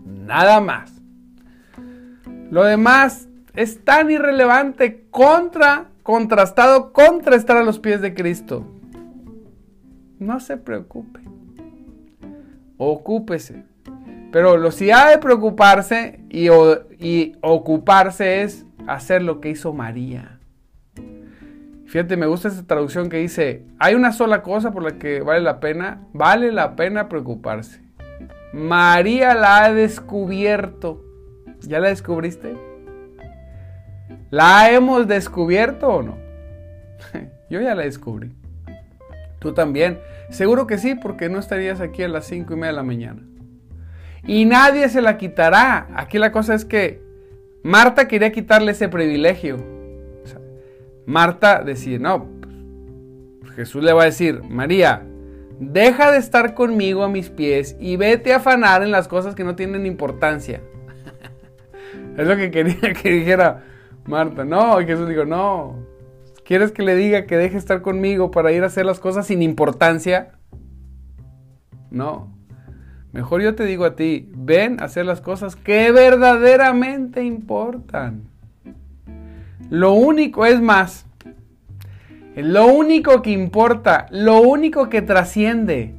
Nada 0.05 0.59
más. 0.59 0.91
Lo 2.51 2.63
demás 2.63 3.27
es 3.55 3.83
tan 3.83 4.11
irrelevante 4.11 5.07
contra, 5.09 5.87
contrastado 6.05 6.93
contra 6.93 7.35
estar 7.35 7.57
a 7.57 7.63
los 7.63 7.79
pies 7.79 7.99
de 7.99 8.13
Cristo. 8.13 8.63
No 10.19 10.39
se 10.39 10.55
preocupe. 10.55 11.19
Ocúpese. 12.77 13.63
Pero 14.31 14.55
lo 14.57 14.69
si 14.69 14.91
ha 14.91 15.09
de 15.09 15.17
preocuparse 15.17 16.23
y, 16.29 16.47
y 16.99 17.35
ocuparse 17.41 18.43
es 18.43 18.67
hacer 18.85 19.23
lo 19.23 19.41
que 19.41 19.49
hizo 19.49 19.73
María. 19.73 20.39
Fíjate, 21.87 22.17
me 22.17 22.27
gusta 22.27 22.49
esta 22.49 22.67
traducción 22.67 23.09
que 23.09 23.17
dice, 23.17 23.65
hay 23.79 23.95
una 23.95 24.11
sola 24.11 24.43
cosa 24.43 24.69
por 24.69 24.83
la 24.83 24.99
que 24.99 25.21
vale 25.21 25.41
la 25.41 25.59
pena, 25.59 26.03
vale 26.13 26.51
la 26.51 26.75
pena 26.75 27.09
preocuparse. 27.09 27.81
María 28.53 29.33
la 29.33 29.63
ha 29.63 29.73
descubierto. 29.73 31.03
¿Ya 31.61 31.79
la 31.79 31.87
descubriste? 31.87 32.64
¿La 34.31 34.71
hemos 34.71 35.07
descubierto 35.07 35.87
o 35.87 36.01
no? 36.01 36.17
Yo 37.49 37.61
ya 37.61 37.75
la 37.75 37.83
descubrí. 37.83 38.31
Tú 39.39 39.53
también. 39.53 39.99
Seguro 40.29 40.65
que 40.65 40.77
sí, 40.77 40.95
porque 40.95 41.29
no 41.29 41.39
estarías 41.39 41.81
aquí 41.81 42.03
a 42.03 42.07
las 42.07 42.25
cinco 42.25 42.53
y 42.53 42.55
media 42.55 42.71
de 42.71 42.75
la 42.77 42.83
mañana. 42.83 43.21
Y 44.25 44.45
nadie 44.45 44.89
se 44.89 45.01
la 45.01 45.17
quitará. 45.17 45.87
Aquí 45.95 46.17
la 46.17 46.31
cosa 46.31 46.55
es 46.55 46.65
que 46.65 47.01
Marta 47.63 48.07
quería 48.07 48.31
quitarle 48.31 48.71
ese 48.71 48.89
privilegio. 48.89 49.57
Marta 51.05 51.61
decía, 51.63 51.99
no, 51.99 52.27
pues, 53.41 53.53
Jesús 53.53 53.83
le 53.83 53.93
va 53.93 54.03
a 54.03 54.05
decir, 54.05 54.41
María, 54.49 55.03
deja 55.59 56.11
de 56.11 56.17
estar 56.17 56.55
conmigo 56.55 57.03
a 57.03 57.09
mis 57.09 57.29
pies 57.29 57.75
y 57.79 57.95
vete 57.97 58.33
a 58.33 58.37
afanar 58.37 58.81
en 58.81 58.91
las 58.91 59.07
cosas 59.07 59.35
que 59.35 59.43
no 59.43 59.55
tienen 59.55 59.85
importancia. 59.85 60.61
es 62.17 62.27
lo 62.27 62.35
que 62.35 62.49
quería 62.49 62.93
que 62.93 63.11
dijera 63.11 63.63
Marta. 64.07 64.45
No, 64.45 64.79
y 64.81 64.85
Jesús 64.85 65.09
dijo, 65.09 65.25
no, 65.25 65.75
¿quieres 66.43 66.71
que 66.71 66.83
le 66.83 66.95
diga 66.95 67.25
que 67.25 67.37
deje 67.37 67.53
de 67.53 67.59
estar 67.59 67.81
conmigo 67.81 68.31
para 68.31 68.51
ir 68.51 68.63
a 68.63 68.67
hacer 68.67 68.85
las 68.85 68.99
cosas 68.99 69.27
sin 69.27 69.41
importancia? 69.41 70.33
No. 71.89 72.33
Mejor 73.11 73.41
yo 73.41 73.55
te 73.55 73.65
digo 73.65 73.85
a 73.85 73.95
ti, 73.95 74.29
ven 74.35 74.81
a 74.81 74.85
hacer 74.85 75.05
las 75.05 75.21
cosas 75.21 75.55
que 75.55 75.91
verdaderamente 75.91 77.23
importan. 77.23 78.23
Lo 79.69 79.93
único 79.93 80.45
es 80.45 80.61
más. 80.61 81.05
Lo 82.35 82.65
único 82.65 83.21
que 83.21 83.31
importa, 83.31 84.07
lo 84.11 84.41
único 84.41 84.89
que 84.89 85.01
trasciende, 85.01 85.95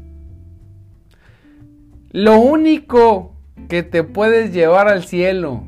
lo 2.13 2.39
único 2.39 3.35
que 3.69 3.83
te 3.83 4.05
puedes 4.05 4.53
llevar 4.53 4.89
al 4.89 5.05
cielo 5.05 5.65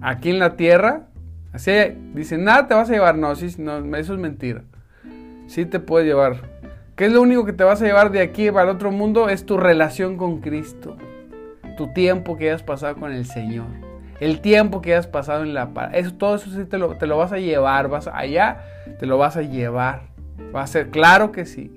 aquí 0.00 0.30
en 0.30 0.40
la 0.40 0.56
tierra, 0.56 1.06
así 1.52 1.72
dicen, 2.14 2.44
nada 2.44 2.66
te 2.66 2.74
vas 2.74 2.88
a 2.90 2.92
llevar, 2.92 3.16
no, 3.16 3.28
no, 3.58 3.96
eso 3.96 4.14
es 4.14 4.18
mentira. 4.18 4.62
Sí 5.46 5.66
te 5.66 5.80
puedes 5.80 6.06
llevar 6.06 6.52
¿Qué 6.96 7.06
es 7.06 7.12
lo 7.12 7.22
único 7.22 7.46
que 7.46 7.54
te 7.54 7.64
vas 7.64 7.80
a 7.80 7.86
llevar 7.86 8.12
de 8.12 8.20
aquí 8.20 8.50
para 8.50 8.64
el 8.64 8.76
otro 8.76 8.92
mundo? 8.92 9.30
Es 9.30 9.46
tu 9.46 9.56
relación 9.56 10.18
con 10.18 10.40
Cristo. 10.40 10.98
Tu 11.78 11.90
tiempo 11.94 12.36
que 12.36 12.50
hayas 12.50 12.62
pasado 12.62 12.96
con 12.96 13.12
el 13.12 13.24
Señor. 13.24 13.66
El 14.20 14.40
tiempo 14.40 14.82
que 14.82 14.92
hayas 14.92 15.06
pasado 15.06 15.42
en 15.42 15.54
la. 15.54 15.70
Eso, 15.94 16.12
todo 16.12 16.36
eso 16.36 16.50
sí 16.50 16.66
te 16.66 16.76
lo, 16.76 16.96
te 16.98 17.06
lo 17.06 17.16
vas 17.16 17.32
a 17.32 17.38
llevar. 17.38 17.88
Vas 17.88 18.08
allá, 18.08 18.58
te 18.98 19.06
lo 19.06 19.16
vas 19.16 19.38
a 19.38 19.42
llevar. 19.42 20.02
Va 20.54 20.62
a 20.62 20.66
ser, 20.66 20.90
claro 20.90 21.32
que 21.32 21.46
sí. 21.46 21.72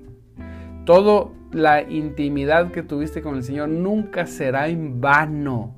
Todo 0.84 1.32
la 1.50 1.80
intimidad 1.82 2.70
que 2.70 2.82
tuviste 2.82 3.22
con 3.22 3.36
el 3.36 3.42
Señor 3.42 3.70
nunca 3.70 4.26
será 4.26 4.68
en 4.68 5.00
vano. 5.00 5.74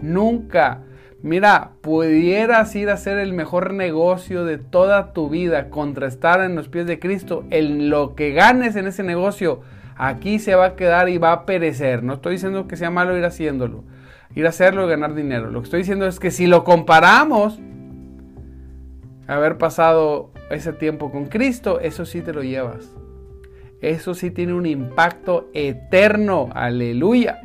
Nunca. 0.00 0.80
Mira, 1.20 1.72
pudieras 1.80 2.74
ir 2.76 2.90
a 2.90 2.94
hacer 2.94 3.18
el 3.18 3.32
mejor 3.32 3.74
negocio 3.74 4.44
de 4.44 4.56
toda 4.58 5.12
tu 5.12 5.28
vida 5.28 5.68
contra 5.68 6.06
estar 6.06 6.40
en 6.40 6.54
los 6.54 6.68
pies 6.68 6.86
de 6.86 7.00
Cristo. 7.00 7.44
En 7.50 7.90
lo 7.90 8.14
que 8.14 8.32
ganes 8.32 8.76
en 8.76 8.86
ese 8.86 9.02
negocio, 9.02 9.62
aquí 9.96 10.38
se 10.38 10.54
va 10.54 10.66
a 10.66 10.76
quedar 10.76 11.08
y 11.08 11.18
va 11.18 11.32
a 11.32 11.46
perecer. 11.46 12.04
No 12.04 12.14
estoy 12.14 12.34
diciendo 12.34 12.68
que 12.68 12.76
sea 12.76 12.90
malo 12.90 13.18
ir 13.18 13.24
haciéndolo, 13.24 13.82
ir 14.36 14.46
a 14.46 14.50
hacerlo 14.50 14.86
y 14.86 14.90
ganar 14.90 15.14
dinero. 15.14 15.50
Lo 15.50 15.60
que 15.60 15.64
estoy 15.64 15.80
diciendo 15.80 16.06
es 16.06 16.20
que 16.20 16.30
si 16.30 16.46
lo 16.46 16.62
comparamos, 16.62 17.58
haber 19.26 19.58
pasado 19.58 20.30
ese 20.50 20.72
tiempo 20.72 21.10
con 21.10 21.26
Cristo, 21.26 21.80
eso 21.80 22.06
sí 22.06 22.22
te 22.22 22.32
lo 22.32 22.44
llevas. 22.44 22.94
Eso 23.80 24.14
sí 24.14 24.30
tiene 24.30 24.54
un 24.54 24.66
impacto 24.66 25.48
eterno. 25.52 26.48
Aleluya. 26.52 27.40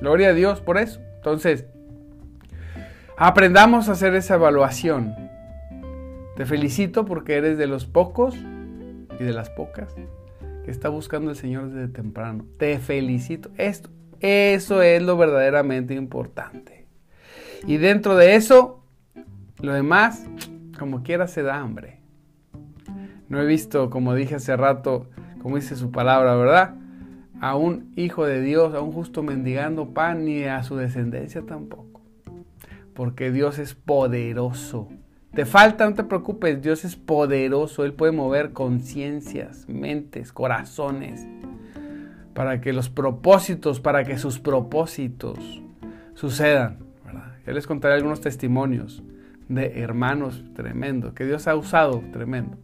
Gloria 0.00 0.28
a 0.28 0.34
Dios 0.34 0.60
por 0.60 0.76
eso. 0.76 1.00
Entonces, 1.16 1.66
Aprendamos 3.22 3.90
a 3.90 3.92
hacer 3.92 4.14
esa 4.14 4.36
evaluación. 4.36 5.14
Te 6.36 6.46
felicito 6.46 7.04
porque 7.04 7.34
eres 7.34 7.58
de 7.58 7.66
los 7.66 7.84
pocos 7.84 8.34
y 8.34 9.22
de 9.22 9.34
las 9.34 9.50
pocas 9.50 9.94
que 10.64 10.70
está 10.70 10.88
buscando 10.88 11.28
el 11.28 11.36
Señor 11.36 11.68
desde 11.68 11.92
temprano. 11.92 12.46
Te 12.56 12.78
felicito. 12.78 13.50
Esto, 13.58 13.90
eso 14.20 14.80
es 14.80 15.02
lo 15.02 15.18
verdaderamente 15.18 15.92
importante. 15.92 16.86
Y 17.66 17.76
dentro 17.76 18.16
de 18.16 18.36
eso, 18.36 18.82
lo 19.60 19.74
demás, 19.74 20.24
como 20.78 21.02
quiera, 21.02 21.28
se 21.28 21.42
da 21.42 21.58
hambre. 21.58 22.00
No 23.28 23.38
he 23.38 23.44
visto, 23.44 23.90
como 23.90 24.14
dije 24.14 24.36
hace 24.36 24.56
rato, 24.56 25.10
como 25.42 25.56
dice 25.56 25.76
su 25.76 25.90
palabra, 25.90 26.36
¿verdad? 26.36 26.74
A 27.38 27.54
un 27.54 27.92
hijo 27.96 28.24
de 28.24 28.40
Dios, 28.40 28.74
a 28.74 28.80
un 28.80 28.92
justo 28.92 29.22
mendigando 29.22 29.92
pan, 29.92 30.24
ni 30.24 30.44
a 30.44 30.62
su 30.62 30.76
descendencia 30.76 31.42
tampoco 31.42 31.89
porque 32.94 33.30
Dios 33.30 33.58
es 33.58 33.74
poderoso. 33.74 34.88
Te 35.34 35.46
falta, 35.46 35.88
no 35.88 35.94
te 35.94 36.04
preocupes, 36.04 36.60
Dios 36.60 36.84
es 36.84 36.96
poderoso, 36.96 37.84
Él 37.84 37.92
puede 37.92 38.12
mover 38.12 38.52
conciencias, 38.52 39.68
mentes, 39.68 40.32
corazones, 40.32 41.26
para 42.34 42.60
que 42.60 42.72
los 42.72 42.88
propósitos, 42.88 43.80
para 43.80 44.04
que 44.04 44.18
sus 44.18 44.40
propósitos 44.40 45.62
sucedan. 46.14 46.78
¿verdad? 47.04 47.32
Les 47.46 47.66
contaré 47.66 47.94
algunos 47.94 48.20
testimonios 48.20 49.02
de 49.48 49.80
hermanos 49.80 50.44
tremendo, 50.54 51.14
que 51.14 51.26
Dios 51.26 51.46
ha 51.46 51.54
usado 51.54 52.02
tremendo. 52.12 52.56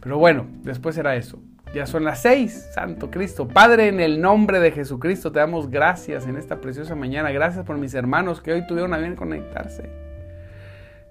Pero 0.00 0.18
bueno, 0.18 0.46
después 0.62 0.94
será 0.94 1.16
eso. 1.16 1.40
Ya 1.74 1.86
son 1.86 2.04
las 2.04 2.22
seis, 2.22 2.68
Santo 2.72 3.10
Cristo. 3.10 3.48
Padre, 3.48 3.88
en 3.88 3.98
el 3.98 4.20
nombre 4.20 4.60
de 4.60 4.70
Jesucristo 4.70 5.32
te 5.32 5.40
damos 5.40 5.68
gracias 5.68 6.24
en 6.28 6.36
esta 6.36 6.60
preciosa 6.60 6.94
mañana. 6.94 7.32
Gracias 7.32 7.66
por 7.66 7.78
mis 7.78 7.94
hermanos 7.94 8.40
que 8.40 8.52
hoy 8.52 8.64
tuvieron 8.64 8.94
a 8.94 8.98
bien 8.98 9.16
conectarse. 9.16 9.90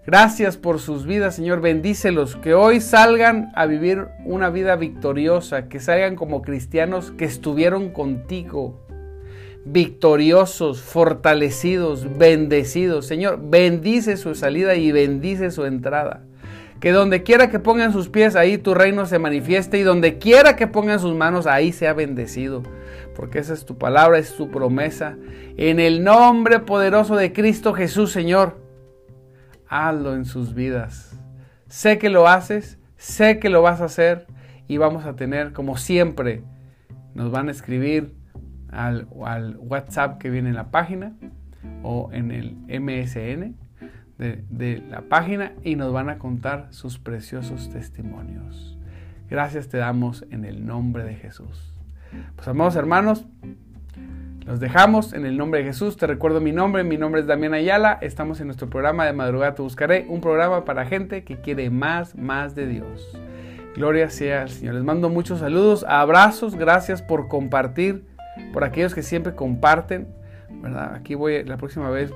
Gracias 0.06 0.56
por 0.56 0.80
sus 0.80 1.06
vidas, 1.06 1.36
Señor. 1.36 1.60
Bendícelos. 1.60 2.38
Que 2.38 2.54
hoy 2.54 2.80
salgan 2.80 3.52
a 3.56 3.66
vivir 3.66 4.08
una 4.24 4.50
vida 4.50 4.78
victoriosa. 4.78 5.68
Que 5.68 5.82
salgan 5.82 6.16
como 6.16 6.42
cristianos 6.42 7.12
que 7.12 7.26
estuvieron 7.26 7.90
contigo. 7.90 8.80
Victoriosos, 9.66 10.82
fortalecidos, 10.82 12.18
bendecidos. 12.18 13.06
Señor, 13.06 13.38
bendice 13.44 14.16
su 14.16 14.34
salida 14.34 14.76
y 14.76 14.94
bendice 14.94 15.52
su 15.52 15.66
entrada 15.66 16.24
que 16.84 16.92
donde 16.92 17.24
quiera 17.24 17.50
que 17.50 17.60
pongan 17.60 17.94
sus 17.94 18.10
pies, 18.10 18.36
ahí 18.36 18.58
tu 18.58 18.74
reino 18.74 19.06
se 19.06 19.18
manifieste 19.18 19.78
y 19.78 19.84
donde 19.84 20.18
quiera 20.18 20.58
que 20.58 20.68
pongan 20.68 21.00
sus 21.00 21.16
manos, 21.16 21.48
ahí 21.48 21.72
sea 21.72 21.94
bendecido. 21.94 22.62
Porque 23.16 23.40
esa 23.40 23.54
es 23.54 23.64
tu 23.64 23.78
palabra, 23.78 24.18
es 24.18 24.36
tu 24.36 24.52
promesa. 24.52 25.16
En 25.56 25.80
el 25.80 26.04
nombre 26.04 26.60
poderoso 26.60 27.16
de 27.16 27.32
Cristo 27.32 27.74
Jesús, 27.74 28.12
Señor, 28.12 28.60
hazlo 29.70 30.14
en 30.14 30.26
sus 30.26 30.54
vidas. 30.54 31.18
Sé 31.68 32.00
que 32.00 32.10
lo 32.10 32.28
haces, 32.28 32.80
sé 32.98 33.40
que 33.40 33.48
lo 33.48 33.62
vas 33.62 33.80
a 33.80 33.86
hacer 33.86 34.28
y 34.68 34.76
vamos 34.76 35.06
a 35.06 35.16
tener, 35.16 35.54
como 35.54 35.78
siempre, 35.78 36.44
nos 37.14 37.32
van 37.32 37.48
a 37.48 37.52
escribir 37.52 38.14
al, 38.74 39.08
al 39.26 39.56
WhatsApp 39.56 40.18
que 40.18 40.30
viene 40.30 40.50
en 40.50 40.56
la 40.56 40.70
página 40.70 41.14
o 41.82 42.10
en 42.12 42.32
el 42.32 42.58
MSN 42.68 43.63
de, 44.18 44.84
la 44.90 45.02
página 45.02 45.54
y 45.64 45.76
nos 45.76 45.92
van 45.92 46.10
a 46.10 46.18
contar 46.18 46.68
sus 46.72 47.00
preciosos 47.00 47.70
testimonios. 47.70 48.78
Gracias 49.30 49.70
te 49.70 49.78
damos 49.78 50.26
en 50.30 50.46
el 50.46 50.66
nombre 50.66 51.04
de 51.04 51.16
Jesús. 51.16 51.74
Pues 52.36 52.48
amados 52.48 52.76
hermanos, 52.76 53.26
los 54.46 54.60
dejamos 54.60 55.14
en 55.14 55.26
el 55.26 55.38
nombre 55.38 55.62
de 55.62 55.66
Jesús. 55.66 55.98
Te 55.98 56.06
recuerdo 56.06 56.42
mi 56.42 56.52
nombre, 56.52 56.84
mi 56.84 56.98
nombre 56.98 57.22
es 57.22 57.28
Damián 57.28 57.54
Ayala. 57.54 57.98
Estamos 58.02 58.40
en 58.40 58.48
nuestro 58.48 58.70
programa 58.70 59.06
de 59.06 59.14
Madrugada 59.14 59.56
Te 59.56 59.62
Buscaré, 59.62 60.06
un 60.08 60.22
programa 60.22 60.66
para 60.66 60.86
gente 60.86 61.24
que 61.24 61.38
quiere 61.38 61.70
más, 61.70 62.16
más 62.16 62.54
de 62.54 62.68
Dios. 62.68 63.18
Gloria 63.76 64.10
sea 64.10 64.44
al 64.44 64.50
Señor. 64.50 64.76
Les 64.76 64.84
mando 64.84 65.10
muchos 65.10 65.40
saludos, 65.40 65.84
abrazos, 65.88 66.56
gracias 66.56 67.02
por 67.02 67.28
compartir, 67.28 68.06
por 68.52 68.64
aquellos 68.64 68.94
que 68.94 69.02
siempre 69.02 69.34
comparten. 69.34 70.08
¿verdad? 70.62 70.94
Aquí 70.94 71.16
voy, 71.16 71.44
la 71.44 71.58
próxima 71.58 71.90
vez 71.90 72.14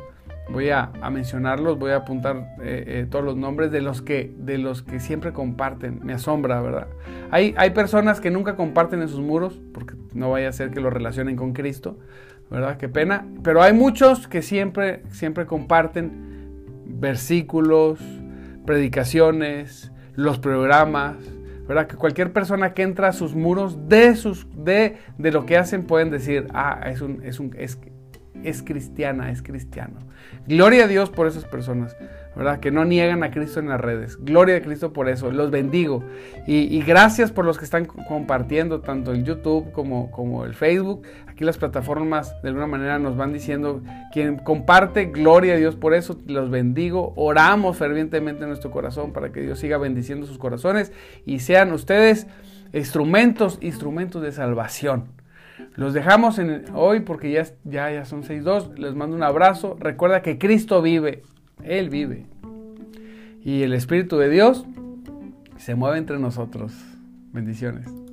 voy 0.50 0.70
a, 0.70 0.92
mencionarlos, 1.12 1.78
voy 1.78 1.92
a 1.92 1.98
apuntar 1.98 2.56
eh, 2.62 2.84
eh, 2.88 3.08
todos 3.10 3.24
los 3.24 3.36
nombres 3.36 3.72
de 3.72 3.82
los, 3.82 4.02
que, 4.02 4.34
de 4.38 4.58
los 4.58 4.82
que 4.82 5.00
siempre 5.00 5.34
comparten. 5.34 6.00
Me 6.04 6.14
asombra, 6.14 6.62
¿verdad? 6.62 6.88
Hay, 7.32 7.54
hay 7.58 7.72
personas 7.72 8.22
que 8.22 8.32
nunca 8.32 8.56
comparten 8.56 9.02
en 9.02 9.10
sus 9.10 9.20
muros, 9.20 9.60
porque 9.74 9.96
no 10.14 10.32
vaya 10.32 10.50
a 10.50 10.52
ser 10.54 10.72
que 10.72 10.80
lo 10.80 10.90
relacionen 10.90 11.36
con 11.36 11.54
Cristo, 11.54 11.98
¿verdad? 12.50 12.78
Qué 12.78 12.90
pena. 12.90 13.26
Pero 13.44 13.62
hay 13.62 13.74
muchos 13.74 14.28
que 14.28 14.42
siempre, 14.42 15.04
siempre 15.12 15.46
comparten 15.46 16.84
versículos, 16.86 18.00
predicaciones, 18.66 19.92
los 20.16 20.40
programas, 20.40 21.18
¿verdad? 21.68 21.88
Que 21.88 21.96
cualquier 21.98 22.32
persona 22.32 22.74
que 22.74 22.84
entra 22.84 23.10
a 23.10 23.14
sus 23.14 23.36
muros 23.36 23.90
de, 23.90 24.16
sus, 24.16 24.48
de, 24.56 24.98
de 25.18 25.32
lo 25.32 25.46
que 25.46 25.58
hacen 25.58 25.84
pueden 25.84 26.10
decir, 26.10 26.48
ah, 26.54 26.82
es 26.86 27.02
un, 27.02 27.22
es 27.24 27.40
un, 27.40 27.54
es, 27.58 27.78
es 28.44 28.64
cristiana, 28.64 29.32
es 29.32 29.42
cristiano. 29.42 30.00
Gloria 30.48 30.86
a 30.86 30.88
Dios 30.88 31.10
por 31.10 31.28
esas 31.28 31.46
personas, 31.46 31.96
¿verdad? 32.36 32.60
Que 32.60 32.72
no 32.72 32.86
niegan 32.86 33.24
a 33.24 33.32
Cristo 33.32 33.60
en 33.60 33.68
las 33.68 33.82
redes. 33.82 34.18
Gloria 34.24 34.58
a 34.58 34.62
Cristo 34.62 34.94
por 34.94 35.10
eso. 35.10 35.32
Los 35.32 35.52
bendigo. 35.52 36.04
Y, 36.46 36.82
gracias 36.84 37.32
por 37.32 37.46
los 37.46 37.58
que 37.58 37.66
están 37.66 37.86
compartiendo 37.86 38.80
tanto 38.80 39.12
el 39.12 39.24
YouTube 39.24 39.72
como, 39.72 40.10
como 40.12 40.46
el 40.46 40.54
Facebook. 40.54 41.04
Aquí 41.28 41.44
las 41.44 41.58
plataformas 41.58 42.42
de 42.42 42.50
alguna 42.50 42.68
manera 42.68 43.00
nos 43.00 43.18
van 43.18 43.34
diciendo, 43.34 43.82
quien 44.14 44.38
comparte, 44.38 45.06
gloria 45.06 45.56
a 45.56 45.58
Dios 45.58 45.76
por 45.76 45.94
eso. 45.94 46.18
Los 46.28 46.50
bendigo. 46.50 47.14
Oramos 47.16 47.78
fervientemente 47.78 48.44
en 48.44 48.50
nuestro 48.50 48.72
corazón 48.72 49.12
para 49.12 49.32
que 49.32 49.42
Dios 49.42 49.60
siga 49.60 49.78
bendiciendo 49.78 50.26
sus 50.26 50.38
corazones 50.38 50.94
y 51.26 51.40
sean 51.40 51.74
ustedes 51.74 52.28
instrumentos, 52.74 53.58
instrumentos 53.62 54.22
de 54.22 54.32
salvación. 54.32 55.17
Los 55.76 55.94
dejamos 55.94 56.40
en 56.40 56.66
hoy 56.74 57.02
porque 57.02 57.32
ya, 57.32 57.46
ya, 57.64 57.92
ya 57.92 58.06
son 58.06 58.24
6.2. 58.24 58.78
Les 58.78 58.96
mando 58.96 59.16
un 59.16 59.24
abrazo. 59.24 59.76
Recuerda 59.80 60.22
que 60.22 60.38
Cristo 60.38 60.82
vive. 60.82 61.24
Él 61.64 61.90
vive. 61.90 62.26
Y 63.44 63.64
el 63.64 63.74
Espíritu 63.74 64.18
de 64.18 64.30
Dios 64.30 64.66
se 65.58 65.76
mueve 65.76 65.98
entre 65.98 66.20
nosotros. 66.20 66.74
Bendiciones. 67.32 68.07